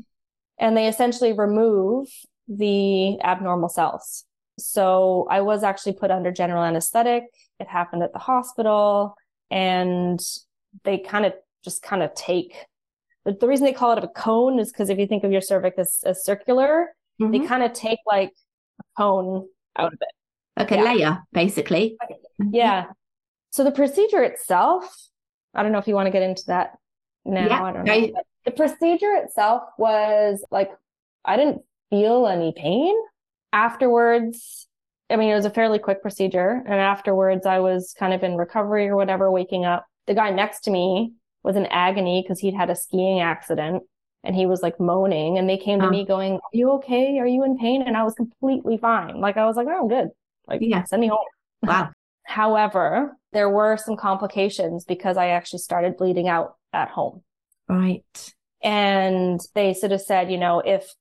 And 0.57 0.77
they 0.77 0.87
essentially 0.87 1.33
remove 1.33 2.09
the 2.47 3.21
abnormal 3.23 3.69
cells. 3.69 4.25
So 4.57 5.27
I 5.29 5.41
was 5.41 5.65
actually 5.65 5.95
put 5.95 6.13
under 6.13 6.31
general 6.31 6.63
anesthetic. 6.63 7.25
It 7.59 7.67
happened 7.67 8.05
at 8.05 8.13
the 8.13 8.21
hospital 8.21 9.17
and 9.51 10.21
they 10.85 10.99
kind 10.99 11.27
of 11.27 11.33
just 11.65 11.83
kind 11.83 12.03
of 12.03 12.15
take 12.15 12.55
the, 13.29 13.37
the 13.39 13.49
reason 13.49 13.67
they 13.67 13.73
call 13.73 13.97
it 13.97 14.03
a 14.03 14.09
cone 14.09 14.59
is 14.59 14.73
because 14.73 14.89
if 14.89 14.99
you 14.99 15.07
think 15.07 15.23
of 15.23 15.33
your 15.33 15.41
cervix 15.43 15.79
as, 15.79 15.99
as 16.07 16.25
circular, 16.25 16.89
they 17.19 17.27
mm-hmm. 17.27 17.47
kind 17.47 17.63
of 17.63 17.73
take 17.73 17.99
like 18.07 18.33
a 18.81 18.85
cone 18.97 19.47
out 19.77 19.93
of 19.93 19.99
it. 20.01 20.09
Like 20.57 20.71
a 20.73 20.83
layer, 20.83 21.23
basically. 21.33 21.97
Mm-hmm. 22.41 22.55
Yeah. 22.55 22.87
So 23.51 23.65
the 23.65 23.71
procedure 23.71 24.23
itself, 24.23 24.85
I 25.55 25.63
don't 25.63 25.73
know 25.73 25.79
if 25.79 25.87
you 25.87 25.95
want 25.95 26.07
to 26.07 26.11
get 26.11 26.23
into 26.23 26.43
that 26.47 26.73
now. 27.25 27.47
Yeah, 27.47 27.63
I 27.63 27.73
don't 27.73 27.85
know. 27.85 27.93
I- 27.93 28.13
the 28.45 28.51
procedure 28.53 29.15
itself 29.17 29.65
was 29.77 30.43
like, 30.51 30.71
I 31.23 31.37
didn't 31.37 31.61
feel 31.91 32.27
any 32.27 32.55
pain 32.57 32.97
afterwards. 33.53 34.69
I 35.11 35.17
mean, 35.17 35.31
it 35.31 35.35
was 35.35 35.45
a 35.45 35.51
fairly 35.51 35.79
quick 35.79 36.01
procedure. 36.01 36.63
And 36.67 36.81
afterwards, 36.81 37.45
I 37.45 37.59
was 37.59 37.95
kind 37.99 38.15
of 38.15 38.23
in 38.23 38.37
recovery 38.37 38.89
or 38.89 38.97
whatever, 38.97 39.31
waking 39.31 39.67
up. 39.67 39.85
The 40.07 40.15
guy 40.15 40.31
next 40.31 40.61
to 40.61 40.71
me 40.71 41.13
was 41.49 41.57
in 41.57 41.67
agony 41.67 42.23
because 42.23 42.39
he'd 42.39 42.55
had 42.55 42.69
a 42.69 42.77
skiing 42.77 43.21
accident 43.21 43.83
and 44.23 44.37
he 44.37 44.45
was 44.45 44.61
like 44.63 44.79
moaning. 44.79 45.39
And 45.39 45.49
they 45.49 45.57
came 45.57 45.81
to 45.81 45.87
Oh. 45.87 45.91
me 45.91 46.05
going, 46.05 46.35
Are 46.35 46.41
you 46.53 46.73
okay? 46.73 47.19
Are 47.19 47.27
you 47.27 47.43
in 47.43 47.57
pain? 47.57 47.81
And 47.83 47.97
I 47.97 48.03
was 48.05 48.15
completely 48.15 48.77
fine. 48.77 49.19
Like, 49.19 49.39
I 49.39 49.47
was 49.47 49.57
like, 49.57 49.67
Oh, 49.67 49.81
I'm 49.81 49.89
good. 49.89 50.11
Like, 50.47 50.61
Yeah. 50.61 50.85
send 50.85 51.01
me 51.01 51.09
home. 51.09 51.25
Wow. 51.63 51.91
However, 52.25 53.17
there 53.33 53.49
were 53.49 53.79
some 53.79 53.97
complications 53.97 54.85
because 54.85 55.17
I 55.17 55.29
actually 55.29 55.61
started 55.61 55.97
bleeding 55.97 56.29
out 56.29 56.57
at 56.75 56.91
home. 56.91 57.23
Right. 57.67 58.35
And 58.63 59.41
they 59.55 59.73
sort 59.73 59.93
of 59.93 60.03
said, 60.03 60.31
you 60.31 60.37
know, 60.37 60.61
if 60.61 60.93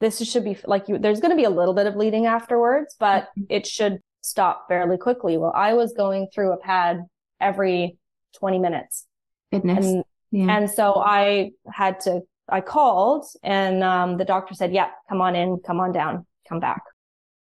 this 0.00 0.24
should 0.24 0.44
be 0.44 0.56
like 0.64 0.88
you, 0.88 0.98
there's 0.98 1.20
going 1.20 1.30
to 1.30 1.36
be 1.36 1.44
a 1.44 1.50
little 1.50 1.74
bit 1.74 1.88
of 1.88 1.94
bleeding 1.94 2.26
afterwards, 2.26 2.94
but 3.00 3.24
mm-hmm. 3.24 3.44
it 3.48 3.66
should 3.66 3.98
stop 4.22 4.68
fairly 4.68 4.98
quickly. 4.98 5.36
Well, 5.36 5.52
I 5.52 5.72
was 5.74 5.92
going 5.94 6.28
through 6.32 6.52
a 6.52 6.58
pad 6.58 7.06
every 7.40 7.98
20 8.38 8.60
minutes. 8.60 9.06
Goodness. 9.52 9.86
And, 9.86 10.04
yeah. 10.30 10.56
and 10.56 10.70
so 10.70 10.96
I 10.96 11.52
had 11.72 12.00
to, 12.00 12.20
I 12.48 12.60
called 12.60 13.26
and 13.42 13.82
um, 13.82 14.18
the 14.18 14.24
doctor 14.24 14.54
said, 14.54 14.72
yeah, 14.72 14.90
come 15.08 15.20
on 15.20 15.34
in, 15.34 15.58
come 15.66 15.80
on 15.80 15.92
down, 15.92 16.26
come 16.48 16.60
back. 16.60 16.82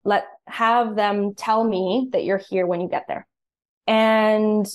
Let, 0.05 0.27
have 0.47 0.97
them 0.97 1.35
tell 1.35 1.65
me 1.65 2.09
that 2.13 2.25
you're 2.25 2.43
here 2.51 2.67
when 2.67 2.81
you 2.81 2.89
get 2.89 3.05
there. 3.09 3.27
And 3.87 4.67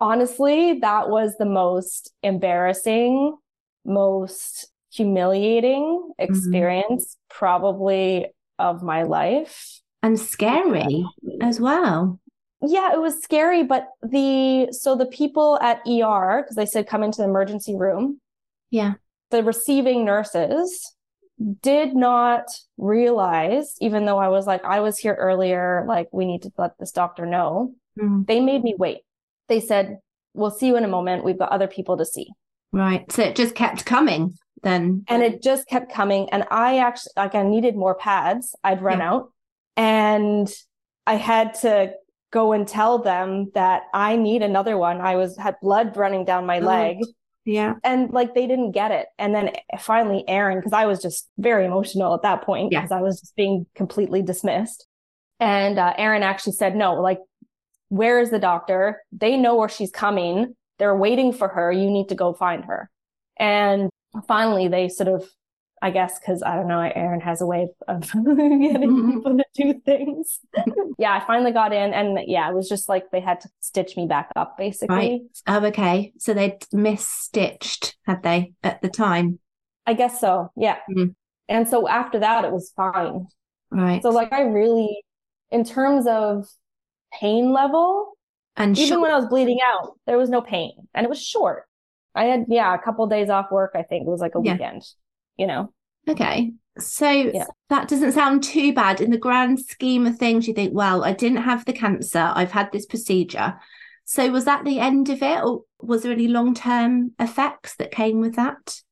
honestly, 0.00 0.80
that 0.80 1.08
was 1.08 1.36
the 1.38 1.46
most 1.46 2.12
embarrassing, 2.22 3.36
most 3.84 4.68
humiliating 4.92 6.12
experience 6.18 7.16
probably 7.28 8.26
of 8.58 8.82
my 8.82 9.02
life. 9.02 9.80
and 10.02 10.20
scary 10.20 11.04
as 11.40 11.58
well. 11.60 12.20
Yeah, 12.66 12.92
it 12.92 13.00
was 13.00 13.22
scary, 13.22 13.62
but 13.64 13.88
the 14.02 14.68
so 14.72 14.96
the 14.96 15.06
people 15.06 15.58
at 15.60 15.78
ER 15.88 16.42
because 16.42 16.56
they 16.56 16.66
said 16.66 16.86
come 16.86 17.02
into 17.02 17.18
the 17.18 17.24
emergency 17.28 17.74
room, 17.76 18.20
Yeah. 18.70 18.94
the 19.30 19.42
receiving 19.42 20.04
nurses 20.04 20.92
did 21.62 21.96
not 21.96 22.44
realize 22.76 23.74
even 23.80 24.04
though 24.06 24.18
I 24.18 24.28
was 24.28 24.46
like 24.46 24.64
I 24.64 24.80
was 24.80 24.98
here 24.98 25.14
earlier, 25.14 25.84
like 25.88 26.08
we 26.12 26.24
need 26.26 26.42
to 26.42 26.52
let 26.56 26.78
this 26.78 26.92
doctor 26.92 27.26
know. 27.26 27.74
Mm. 28.00 28.26
They 28.26 28.40
made 28.40 28.62
me 28.62 28.74
wait. 28.78 29.00
They 29.48 29.60
said, 29.60 29.98
"We'll 30.32 30.50
see 30.50 30.66
you 30.68 30.76
in 30.76 30.84
a 30.84 30.88
moment. 30.88 31.24
We've 31.24 31.38
got 31.38 31.50
other 31.52 31.66
people 31.68 31.96
to 31.98 32.04
see." 32.04 32.28
Right. 32.72 33.10
So 33.12 33.22
it 33.22 33.36
just 33.36 33.54
kept 33.54 33.84
coming 33.84 34.34
then. 34.62 35.04
and 35.08 35.22
it 35.22 35.42
just 35.42 35.68
kept 35.68 35.92
coming 35.92 36.26
and 36.30 36.42
i 36.50 36.78
actually 36.78 37.12
like 37.18 37.34
i 37.34 37.42
needed 37.42 37.76
more 37.76 37.94
pads 37.94 38.54
i'd 38.64 38.80
run 38.80 38.98
Yeah. 39.00 39.10
out 39.12 39.30
and 39.76 40.50
i 41.06 41.16
had 41.16 41.52
to 41.64 41.92
go 42.38 42.52
and 42.52 42.66
tell 42.78 42.94
them 43.10 43.26
that 43.54 43.80
i 43.94 44.10
need 44.28 44.42
another 44.42 44.76
one. 44.86 45.00
I 45.12 45.14
was 45.22 45.30
had 45.46 45.54
blood 45.66 45.96
running 45.96 46.24
down 46.30 46.44
my 46.52 46.58
Oh. 46.60 46.66
leg. 46.74 46.96
Yeah. 47.46 47.74
and 47.90 48.10
like 48.18 48.30
they 48.34 48.46
didn't 48.52 48.72
get 48.80 48.90
it. 48.90 49.06
And 49.22 49.30
then 49.34 49.46
finally 49.90 50.20
aaron 50.36 50.58
because 50.58 50.72
i 50.82 50.86
was 50.92 50.98
just 51.06 51.20
very 51.48 51.64
emotional 51.70 52.14
at 52.14 52.22
that 52.28 52.40
point 52.48 52.66
Yeah. 52.72 52.80
because 52.80 52.92
i 53.00 53.02
was 53.08 53.20
just 53.22 53.36
being 53.42 53.56
completely 53.80 54.22
dismissed. 54.32 54.80
And 55.40 55.78
uh, 55.78 55.92
aaron 56.04 56.22
actually 56.30 56.56
said 56.62 56.74
no 56.84 56.90
like 57.08 57.20
where 58.00 58.18
is 58.24 58.30
the 58.30 58.38
doctor? 58.50 59.02
They 59.12 59.36
know 59.36 59.54
where 59.56 59.68
she's 59.76 59.92
coming. 60.04 60.34
They're 60.78 60.96
waiting 61.06 61.30
for 61.32 61.48
her. 61.56 61.66
You 61.82 61.88
need 61.96 62.08
to 62.08 62.16
go 62.24 62.32
find 62.32 62.64
her. 62.70 62.90
And 63.38 63.90
finally 64.26 64.66
they 64.68 64.88
sort 64.88 65.08
of 65.16 65.20
I 65.84 65.90
guess 65.90 66.18
because 66.18 66.42
I 66.42 66.56
don't 66.56 66.66
know, 66.66 66.80
Aaron 66.80 67.20
has 67.20 67.42
a 67.42 67.46
way 67.46 67.68
of 67.88 68.00
getting 68.12 69.12
people 69.12 69.36
to 69.36 69.44
do 69.54 69.80
things. 69.84 70.40
yeah, 70.98 71.12
I 71.12 71.26
finally 71.26 71.52
got 71.52 71.74
in, 71.74 71.92
and 71.92 72.18
yeah, 72.26 72.48
it 72.48 72.54
was 72.54 72.70
just 72.70 72.88
like 72.88 73.10
they 73.10 73.20
had 73.20 73.40
to 73.42 73.50
stitch 73.60 73.94
me 73.94 74.06
back 74.06 74.30
up, 74.34 74.56
basically. 74.56 74.96
Right. 74.96 75.20
Oh, 75.46 75.66
okay. 75.66 76.14
So 76.18 76.32
they'd 76.32 76.58
misstitched, 76.72 77.96
had 78.06 78.22
they, 78.22 78.54
at 78.62 78.80
the 78.80 78.88
time? 78.88 79.38
I 79.86 79.92
guess 79.92 80.20
so. 80.20 80.50
Yeah. 80.56 80.78
Mhm. 80.90 81.14
And 81.50 81.68
so 81.68 81.86
after 81.86 82.18
that, 82.20 82.46
it 82.46 82.50
was 82.52 82.72
fine. 82.74 83.26
Right. 83.70 84.02
So 84.02 84.08
like 84.08 84.32
I 84.32 84.40
really, 84.40 85.04
in 85.50 85.64
terms 85.64 86.06
of 86.06 86.46
pain 87.20 87.52
level, 87.52 88.12
and 88.56 88.74
even 88.78 88.88
sure- 88.88 89.02
when 89.02 89.10
I 89.10 89.16
was 89.16 89.26
bleeding 89.26 89.58
out, 89.62 89.98
there 90.06 90.16
was 90.16 90.30
no 90.30 90.40
pain, 90.40 90.72
and 90.94 91.04
it 91.04 91.10
was 91.10 91.22
short. 91.22 91.64
I 92.14 92.24
had 92.24 92.46
yeah 92.48 92.74
a 92.74 92.78
couple 92.78 93.06
days 93.06 93.28
off 93.28 93.50
work. 93.50 93.72
I 93.74 93.82
think 93.82 94.06
it 94.06 94.10
was 94.10 94.20
like 94.22 94.34
a 94.34 94.40
Yeah. 94.42 94.52
weekend. 94.52 94.82
You 95.36 95.46
know. 95.46 95.72
Okay. 96.08 96.52
So 96.78 97.32
that 97.68 97.88
doesn't 97.88 98.12
sound 98.12 98.42
too 98.42 98.74
bad 98.74 99.00
in 99.00 99.10
the 99.10 99.18
grand 99.18 99.60
scheme 99.60 100.06
of 100.06 100.18
things. 100.18 100.48
You 100.48 100.54
think, 100.54 100.74
well, 100.74 101.04
I 101.04 101.12
didn't 101.12 101.42
have 101.42 101.64
the 101.64 101.72
cancer, 101.72 102.32
I've 102.34 102.50
had 102.50 102.72
this 102.72 102.84
procedure. 102.84 103.54
So 104.04 104.30
was 104.30 104.44
that 104.44 104.64
the 104.64 104.80
end 104.80 105.08
of 105.08 105.22
it, 105.22 105.42
or 105.42 105.62
was 105.80 106.02
there 106.02 106.12
any 106.12 106.28
long 106.28 106.52
term 106.54 107.12
effects 107.18 107.76
that 107.76 107.90
came 107.90 108.20
with 108.20 108.34
that? 108.36 108.82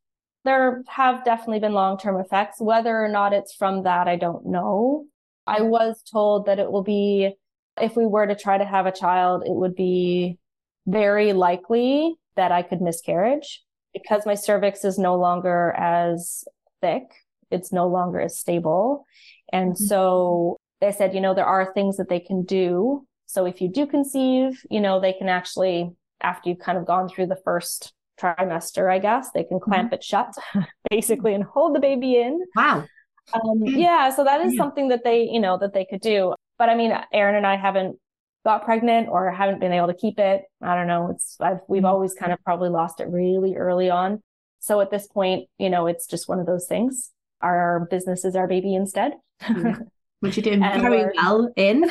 there 0.44 0.82
have 0.88 1.24
definitely 1.24 1.60
been 1.60 1.72
long-term 1.72 2.18
effects. 2.20 2.60
Whether 2.60 3.04
or 3.04 3.08
not 3.08 3.32
it's 3.32 3.54
from 3.54 3.84
that, 3.84 4.08
I 4.08 4.16
don't 4.16 4.46
know. 4.46 5.06
I 5.46 5.62
was 5.62 6.02
told 6.02 6.46
that 6.46 6.58
it 6.58 6.70
will 6.70 6.82
be, 6.82 7.34
if 7.80 7.96
we 7.96 8.06
were 8.06 8.26
to 8.26 8.34
try 8.34 8.58
to 8.58 8.64
have 8.64 8.86
a 8.86 8.92
child, 8.92 9.42
it 9.46 9.54
would 9.54 9.74
be 9.74 10.38
very 10.86 11.32
likely 11.32 12.14
that 12.36 12.50
I 12.50 12.62
could 12.62 12.80
miscarriage 12.80 13.62
because 13.92 14.26
my 14.26 14.34
cervix 14.34 14.84
is 14.84 14.98
no 14.98 15.16
longer 15.16 15.72
as 15.72 16.44
thick. 16.80 17.04
It's 17.50 17.72
no 17.72 17.86
longer 17.88 18.20
as 18.20 18.38
stable. 18.38 19.06
And 19.52 19.72
Mhm. 19.72 19.76
so 19.76 20.56
they 20.80 20.92
said, 20.92 21.14
you 21.14 21.20
know, 21.20 21.34
there 21.34 21.46
are 21.46 21.72
things 21.72 21.96
that 21.98 22.08
they 22.08 22.20
can 22.20 22.42
do. 22.44 23.06
So 23.26 23.44
if 23.46 23.60
you 23.60 23.68
do 23.68 23.86
conceive, 23.86 24.62
you 24.70 24.80
know, 24.80 25.00
they 25.00 25.12
can 25.12 25.28
actually, 25.28 25.90
after 26.20 26.48
you've 26.50 26.58
kind 26.58 26.78
of 26.78 26.86
gone 26.86 27.08
through 27.08 27.26
the 27.26 27.40
first 27.44 27.92
trimester, 28.20 28.90
I 28.90 28.98
guess, 28.98 29.30
they 29.30 29.44
can 29.44 29.60
clamp 29.60 29.92
it 29.92 30.02
shut 30.02 30.34
basically 30.90 31.34
and 31.34 31.44
hold 31.44 31.74
the 31.74 31.80
baby 31.80 32.16
in. 32.16 32.40
Wow. 32.56 32.84
Um, 33.34 33.60
Mm. 33.60 33.78
yeah, 33.78 34.10
so 34.10 34.24
that 34.24 34.40
is 34.40 34.54
Yeah. 34.54 34.58
something 34.58 34.88
that 34.88 35.04
they, 35.04 35.22
you 35.24 35.40
know, 35.40 35.56
that 35.58 35.72
they 35.72 35.84
could 35.84 36.00
do. 36.00 36.34
But 36.58 36.68
I 36.68 36.74
mean, 36.74 36.92
Aaron 37.12 37.34
and 37.34 37.46
I 37.46 37.56
haven't 37.56 37.98
got 38.44 38.64
pregnant 38.64 39.08
or 39.08 39.30
haven't 39.30 39.60
been 39.60 39.72
able 39.72 39.86
to 39.88 39.94
keep 39.94 40.18
it. 40.18 40.42
I 40.60 40.74
don't 40.74 40.86
know. 40.88 41.10
It's 41.12 41.36
I've, 41.40 41.60
we've 41.68 41.82
Mm. 41.82 41.88
always 41.88 42.14
kind 42.14 42.32
of 42.32 42.42
probably 42.44 42.70
lost 42.70 43.00
it 43.00 43.08
really 43.08 43.56
early 43.56 43.88
on. 43.90 44.22
So 44.60 44.80
at 44.80 44.90
this 44.90 45.06
point, 45.06 45.48
you 45.58 45.70
know, 45.70 45.86
it's 45.86 46.06
just 46.06 46.28
one 46.28 46.38
of 46.40 46.46
those 46.46 46.66
things. 46.66 47.10
Our 47.40 47.86
business 47.90 48.24
is 48.24 48.36
our 48.36 48.46
baby 48.46 48.74
instead. 48.74 49.12
Yeah. 49.48 49.76
Which 50.20 50.36
you're 50.36 50.44
doing 50.44 50.60
very 50.60 51.10
well 51.16 51.52
in. 51.56 51.84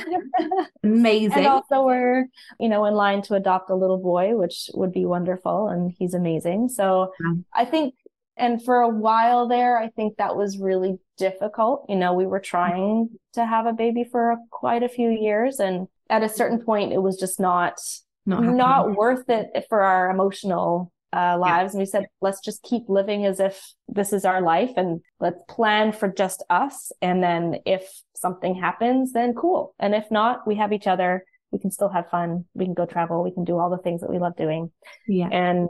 Amazing. 0.83 1.33
And 1.39 1.47
also 1.47 1.83
we're, 1.83 2.27
you 2.61 2.69
know, 2.69 2.85
in 2.85 2.93
line 2.93 3.21
to 3.23 3.35
adopt 3.35 3.69
a 3.69 3.75
little 3.75 3.97
boy, 3.97 4.37
which 4.37 4.69
would 4.73 4.93
be 4.93 5.05
wonderful. 5.05 5.67
And 5.67 5.93
he's 5.99 6.13
amazing. 6.13 6.69
So 6.69 7.11
Wow. 7.19 7.35
I 7.53 7.65
think, 7.65 7.93
and 8.37 8.63
for 8.63 8.77
a 8.79 8.87
while 8.87 9.49
there, 9.49 9.77
I 9.77 9.89
think 9.89 10.15
that 10.15 10.37
was 10.37 10.57
really 10.57 10.97
difficult. 11.17 11.85
You 11.89 11.97
know, 11.97 12.13
we 12.13 12.25
were 12.25 12.39
trying 12.39 13.09
to 13.33 13.45
have 13.45 13.65
a 13.65 13.73
baby 13.73 14.05
for 14.09 14.37
quite 14.49 14.83
a 14.83 14.87
few 14.89 15.09
years. 15.09 15.59
And 15.59 15.89
at 16.11 16.23
a 16.23 16.29
certain 16.29 16.59
point, 16.63 16.93
it 16.93 17.01
was 17.01 17.17
just 17.17 17.39
not, 17.39 17.79
not 18.25 18.43
not 18.43 18.95
worth 18.95 19.29
it 19.29 19.65
for 19.69 19.81
our 19.81 20.11
emotional 20.11 20.91
uh, 21.13 21.37
lives. 21.39 21.73
And 21.73 21.79
we 21.79 21.85
said, 21.85 22.07
let's 22.21 22.41
just 22.41 22.61
keep 22.63 22.83
living 22.87 23.25
as 23.25 23.39
if 23.39 23.73
this 23.87 24.13
is 24.13 24.25
our 24.25 24.41
life 24.41 24.71
and 24.77 25.01
let's 25.19 25.41
plan 25.49 25.91
for 25.91 26.07
just 26.07 26.43
us. 26.49 26.91
And 27.01 27.23
then 27.23 27.57
if 27.65 27.89
something 28.15 28.55
happens, 28.55 29.13
then 29.13 29.33
cool. 29.33 29.73
And 29.79 29.95
if 29.95 30.11
not, 30.11 30.45
we 30.45 30.55
have 30.55 30.73
each 30.73 30.87
other. 30.87 31.23
We 31.51 31.59
can 31.59 31.71
still 31.71 31.89
have 31.89 32.09
fun. 32.09 32.45
We 32.53 32.65
can 32.65 32.73
go 32.73 32.85
travel. 32.85 33.23
We 33.23 33.33
can 33.33 33.43
do 33.43 33.57
all 33.57 33.69
the 33.69 33.77
things 33.77 34.01
that 34.01 34.09
we 34.09 34.19
love 34.19 34.35
doing. 34.37 34.71
yeah. 35.07 35.27
And, 35.31 35.69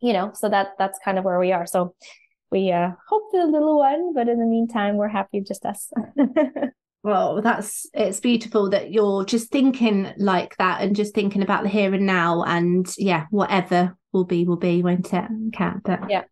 you 0.00 0.12
know, 0.12 0.32
so 0.34 0.48
that, 0.48 0.72
that's 0.78 0.98
kind 1.04 1.18
of 1.18 1.24
where 1.24 1.38
we 1.38 1.52
are. 1.52 1.66
So 1.66 1.94
we, 2.50 2.72
uh, 2.72 2.90
hope 3.08 3.30
for 3.30 3.40
a 3.40 3.46
little 3.46 3.78
one, 3.78 4.12
but 4.14 4.28
in 4.28 4.38
the 4.38 4.46
meantime, 4.46 4.96
we're 4.96 5.08
happy 5.08 5.40
just 5.40 5.64
us. 5.64 5.90
Well, 7.02 7.42
that's 7.42 7.86
it's 7.94 8.20
beautiful 8.20 8.70
that 8.70 8.92
you're 8.92 9.24
just 9.24 9.50
thinking 9.50 10.12
like 10.18 10.56
that 10.58 10.82
and 10.82 10.94
just 10.94 11.14
thinking 11.14 11.42
about 11.42 11.64
the 11.64 11.68
here 11.68 11.92
and 11.92 12.06
now 12.06 12.44
and 12.44 12.86
yeah, 12.96 13.26
whatever 13.30 13.96
will 14.12 14.24
be 14.24 14.44
will 14.44 14.56
be, 14.56 14.82
won't 14.82 15.12
it, 15.12 15.24
Kat? 15.52 15.78
But 15.84 16.08
Yeah. 16.08 16.24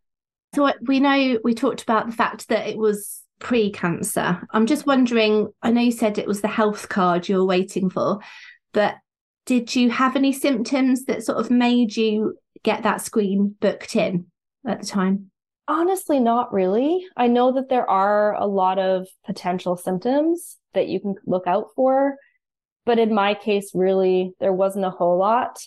So 0.54 0.72
we 0.86 1.00
know 1.00 1.38
we 1.42 1.54
talked 1.54 1.82
about 1.82 2.06
the 2.06 2.16
fact 2.16 2.48
that 2.48 2.68
it 2.68 2.76
was 2.76 3.22
pre-cancer. 3.40 4.46
I'm 4.52 4.66
just 4.66 4.86
wondering, 4.86 5.48
I 5.62 5.70
know 5.70 5.80
you 5.80 5.92
said 5.92 6.18
it 6.18 6.26
was 6.26 6.40
the 6.40 6.48
health 6.48 6.88
card 6.88 7.28
you 7.28 7.36
were 7.36 7.44
waiting 7.44 7.90
for, 7.90 8.20
but 8.72 8.96
did 9.46 9.74
you 9.74 9.90
have 9.90 10.14
any 10.14 10.32
symptoms 10.32 11.06
that 11.06 11.24
sort 11.24 11.38
of 11.38 11.50
made 11.50 11.96
you 11.96 12.36
get 12.62 12.82
that 12.82 13.00
screen 13.00 13.56
booked 13.60 13.96
in 13.96 14.26
at 14.66 14.80
the 14.80 14.86
time? 14.86 15.30
Honestly, 15.66 16.20
not 16.20 16.52
really. 16.52 17.06
I 17.16 17.28
know 17.28 17.52
that 17.52 17.68
there 17.68 17.88
are 17.88 18.34
a 18.34 18.46
lot 18.46 18.78
of 18.78 19.08
potential 19.24 19.76
symptoms 19.76 20.56
that 20.74 20.88
you 20.88 21.00
can 21.00 21.14
look 21.26 21.46
out 21.46 21.68
for, 21.74 22.16
but 22.86 22.98
in 22.98 23.14
my 23.14 23.34
case, 23.34 23.70
really, 23.74 24.32
there 24.40 24.52
wasn't 24.52 24.84
a 24.84 24.90
whole 24.90 25.18
lot. 25.18 25.62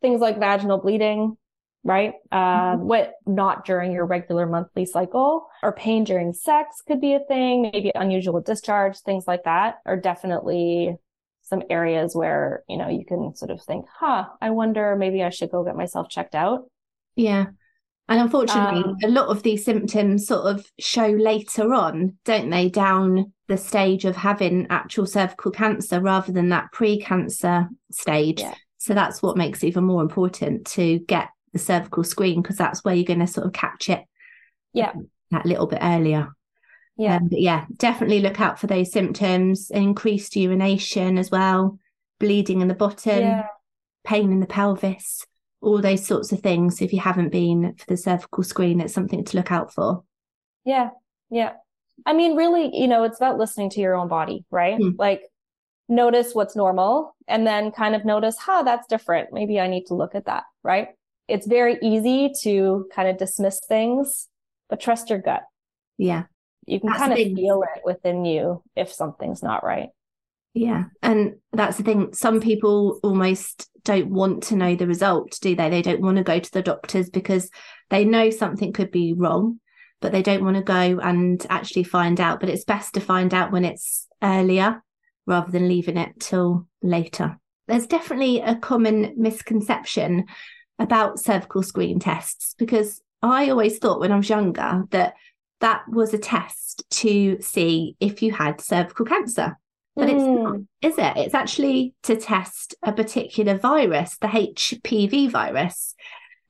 Things 0.00 0.20
like 0.20 0.38
vaginal 0.38 0.78
bleeding, 0.78 1.36
right? 1.84 2.14
Uh, 2.30 2.76
what 2.76 3.14
not 3.26 3.64
during 3.64 3.92
your 3.92 4.04
regular 4.04 4.46
monthly 4.46 4.84
cycle 4.84 5.46
or 5.62 5.72
pain 5.72 6.04
during 6.04 6.32
sex 6.32 6.82
could 6.86 7.00
be 7.00 7.14
a 7.14 7.20
thing. 7.20 7.70
Maybe 7.72 7.92
unusual 7.94 8.40
discharge, 8.40 8.98
things 8.98 9.24
like 9.26 9.44
that 9.44 9.78
are 9.86 9.96
definitely 9.96 10.96
some 11.42 11.62
areas 11.70 12.14
where, 12.14 12.64
you 12.68 12.76
know, 12.76 12.88
you 12.88 13.04
can 13.04 13.34
sort 13.36 13.52
of 13.52 13.62
think, 13.62 13.86
huh, 14.00 14.24
I 14.40 14.50
wonder 14.50 14.96
maybe 14.96 15.22
I 15.22 15.30
should 15.30 15.50
go 15.50 15.64
get 15.64 15.76
myself 15.76 16.08
checked 16.08 16.34
out. 16.34 16.68
Yeah. 17.14 17.46
And 18.08 18.20
unfortunately, 18.20 18.84
um, 18.84 18.96
a 19.04 19.08
lot 19.08 19.28
of 19.28 19.42
these 19.42 19.64
symptoms 19.64 20.26
sort 20.26 20.46
of 20.46 20.70
show 20.78 21.06
later 21.06 21.74
on, 21.74 22.16
don't 22.24 22.50
they, 22.50 22.68
down 22.68 23.32
the 23.48 23.56
stage 23.56 24.04
of 24.04 24.16
having 24.16 24.66
actual 24.70 25.06
cervical 25.06 25.50
cancer 25.50 26.00
rather 26.00 26.32
than 26.32 26.50
that 26.50 26.70
pre 26.72 27.00
cancer 27.00 27.68
stage. 27.90 28.40
Yeah. 28.40 28.54
So 28.78 28.94
that's 28.94 29.22
what 29.22 29.36
makes 29.36 29.62
it 29.62 29.68
even 29.68 29.84
more 29.84 30.02
important 30.02 30.66
to 30.68 31.00
get 31.00 31.28
the 31.52 31.58
cervical 31.58 32.04
screen 32.04 32.42
because 32.42 32.56
that's 32.56 32.84
where 32.84 32.94
you're 32.94 33.04
going 33.04 33.20
to 33.20 33.26
sort 33.26 33.46
of 33.46 33.52
catch 33.52 33.88
it. 33.88 34.04
Yeah. 34.72 34.92
That 35.32 35.46
little 35.46 35.66
bit 35.66 35.80
earlier. 35.82 36.28
Yeah. 36.96 37.16
Um, 37.16 37.28
yeah, 37.32 37.66
definitely 37.76 38.20
look 38.20 38.40
out 38.40 38.60
for 38.60 38.68
those 38.68 38.92
symptoms, 38.92 39.70
increased 39.70 40.36
urination 40.36 41.18
as 41.18 41.30
well, 41.30 41.78
bleeding 42.20 42.60
in 42.60 42.68
the 42.68 42.74
bottom, 42.74 43.18
yeah. 43.18 43.46
pain 44.04 44.30
in 44.30 44.38
the 44.38 44.46
pelvis 44.46 45.26
all 45.60 45.80
those 45.80 46.06
sorts 46.06 46.32
of 46.32 46.40
things. 46.40 46.80
If 46.80 46.92
you 46.92 47.00
haven't 47.00 47.30
been 47.30 47.74
for 47.76 47.86
the 47.86 47.96
cervical 47.96 48.42
screen, 48.42 48.80
it's 48.80 48.94
something 48.94 49.24
to 49.24 49.36
look 49.36 49.50
out 49.50 49.72
for. 49.72 50.04
Yeah. 50.64 50.90
Yeah. 51.30 51.52
I 52.04 52.12
mean, 52.12 52.36
really, 52.36 52.70
you 52.76 52.88
know, 52.88 53.04
it's 53.04 53.18
about 53.18 53.38
listening 53.38 53.70
to 53.70 53.80
your 53.80 53.94
own 53.94 54.08
body, 54.08 54.44
right? 54.50 54.78
Mm. 54.78 54.94
Like, 54.98 55.22
notice 55.88 56.34
what's 56.34 56.56
normal 56.56 57.16
and 57.28 57.46
then 57.46 57.70
kind 57.70 57.94
of 57.94 58.04
notice, 58.04 58.36
huh, 58.36 58.62
that's 58.64 58.86
different. 58.86 59.30
Maybe 59.32 59.58
I 59.58 59.68
need 59.68 59.86
to 59.86 59.94
look 59.94 60.14
at 60.14 60.26
that, 60.26 60.44
right? 60.62 60.88
It's 61.28 61.46
very 61.46 61.78
easy 61.82 62.32
to 62.42 62.88
kind 62.94 63.08
of 63.08 63.16
dismiss 63.16 63.60
things, 63.66 64.28
but 64.68 64.80
trust 64.80 65.10
your 65.10 65.20
gut. 65.20 65.42
Yeah. 65.96 66.24
You 66.66 66.80
can 66.80 66.90
that's 66.90 67.00
kind 67.00 67.12
of 67.12 67.18
feel 67.18 67.62
it 67.62 67.82
within 67.84 68.24
you 68.24 68.62
if 68.74 68.92
something's 68.92 69.42
not 69.42 69.64
right. 69.64 69.88
Yeah. 70.56 70.84
And 71.02 71.34
that's 71.52 71.76
the 71.76 71.82
thing. 71.82 72.14
Some 72.14 72.40
people 72.40 72.98
almost 73.02 73.68
don't 73.84 74.08
want 74.08 74.44
to 74.44 74.56
know 74.56 74.74
the 74.74 74.86
result, 74.86 75.38
do 75.42 75.54
they? 75.54 75.68
They 75.68 75.82
don't 75.82 76.00
want 76.00 76.16
to 76.16 76.24
go 76.24 76.38
to 76.38 76.50
the 76.50 76.62
doctors 76.62 77.10
because 77.10 77.50
they 77.90 78.06
know 78.06 78.30
something 78.30 78.72
could 78.72 78.90
be 78.90 79.12
wrong, 79.12 79.60
but 80.00 80.12
they 80.12 80.22
don't 80.22 80.42
want 80.42 80.56
to 80.56 80.62
go 80.62 80.98
and 80.98 81.46
actually 81.50 81.84
find 81.84 82.18
out. 82.22 82.40
But 82.40 82.48
it's 82.48 82.64
best 82.64 82.94
to 82.94 83.00
find 83.00 83.34
out 83.34 83.52
when 83.52 83.66
it's 83.66 84.08
earlier 84.22 84.82
rather 85.26 85.52
than 85.52 85.68
leaving 85.68 85.98
it 85.98 86.18
till 86.20 86.66
later. 86.82 87.38
There's 87.68 87.86
definitely 87.86 88.40
a 88.40 88.56
common 88.56 89.12
misconception 89.14 90.24
about 90.78 91.20
cervical 91.20 91.62
screen 91.62 91.98
tests 91.98 92.54
because 92.56 93.02
I 93.20 93.50
always 93.50 93.76
thought 93.76 94.00
when 94.00 94.10
I 94.10 94.16
was 94.16 94.30
younger 94.30 94.84
that 94.90 95.16
that 95.60 95.82
was 95.86 96.14
a 96.14 96.18
test 96.18 96.82
to 96.92 97.42
see 97.42 97.94
if 98.00 98.22
you 98.22 98.32
had 98.32 98.62
cervical 98.62 99.04
cancer. 99.04 99.58
But 99.96 100.08
mm. 100.08 100.12
it's 100.12 100.22
not, 100.22 100.54
mm. 100.54 100.66
is 100.82 100.98
it? 100.98 101.16
It's 101.16 101.34
actually 101.34 101.94
to 102.04 102.16
test 102.16 102.74
a 102.82 102.92
particular 102.92 103.58
virus, 103.58 104.18
the 104.18 104.28
HPV 104.28 105.30
virus. 105.30 105.94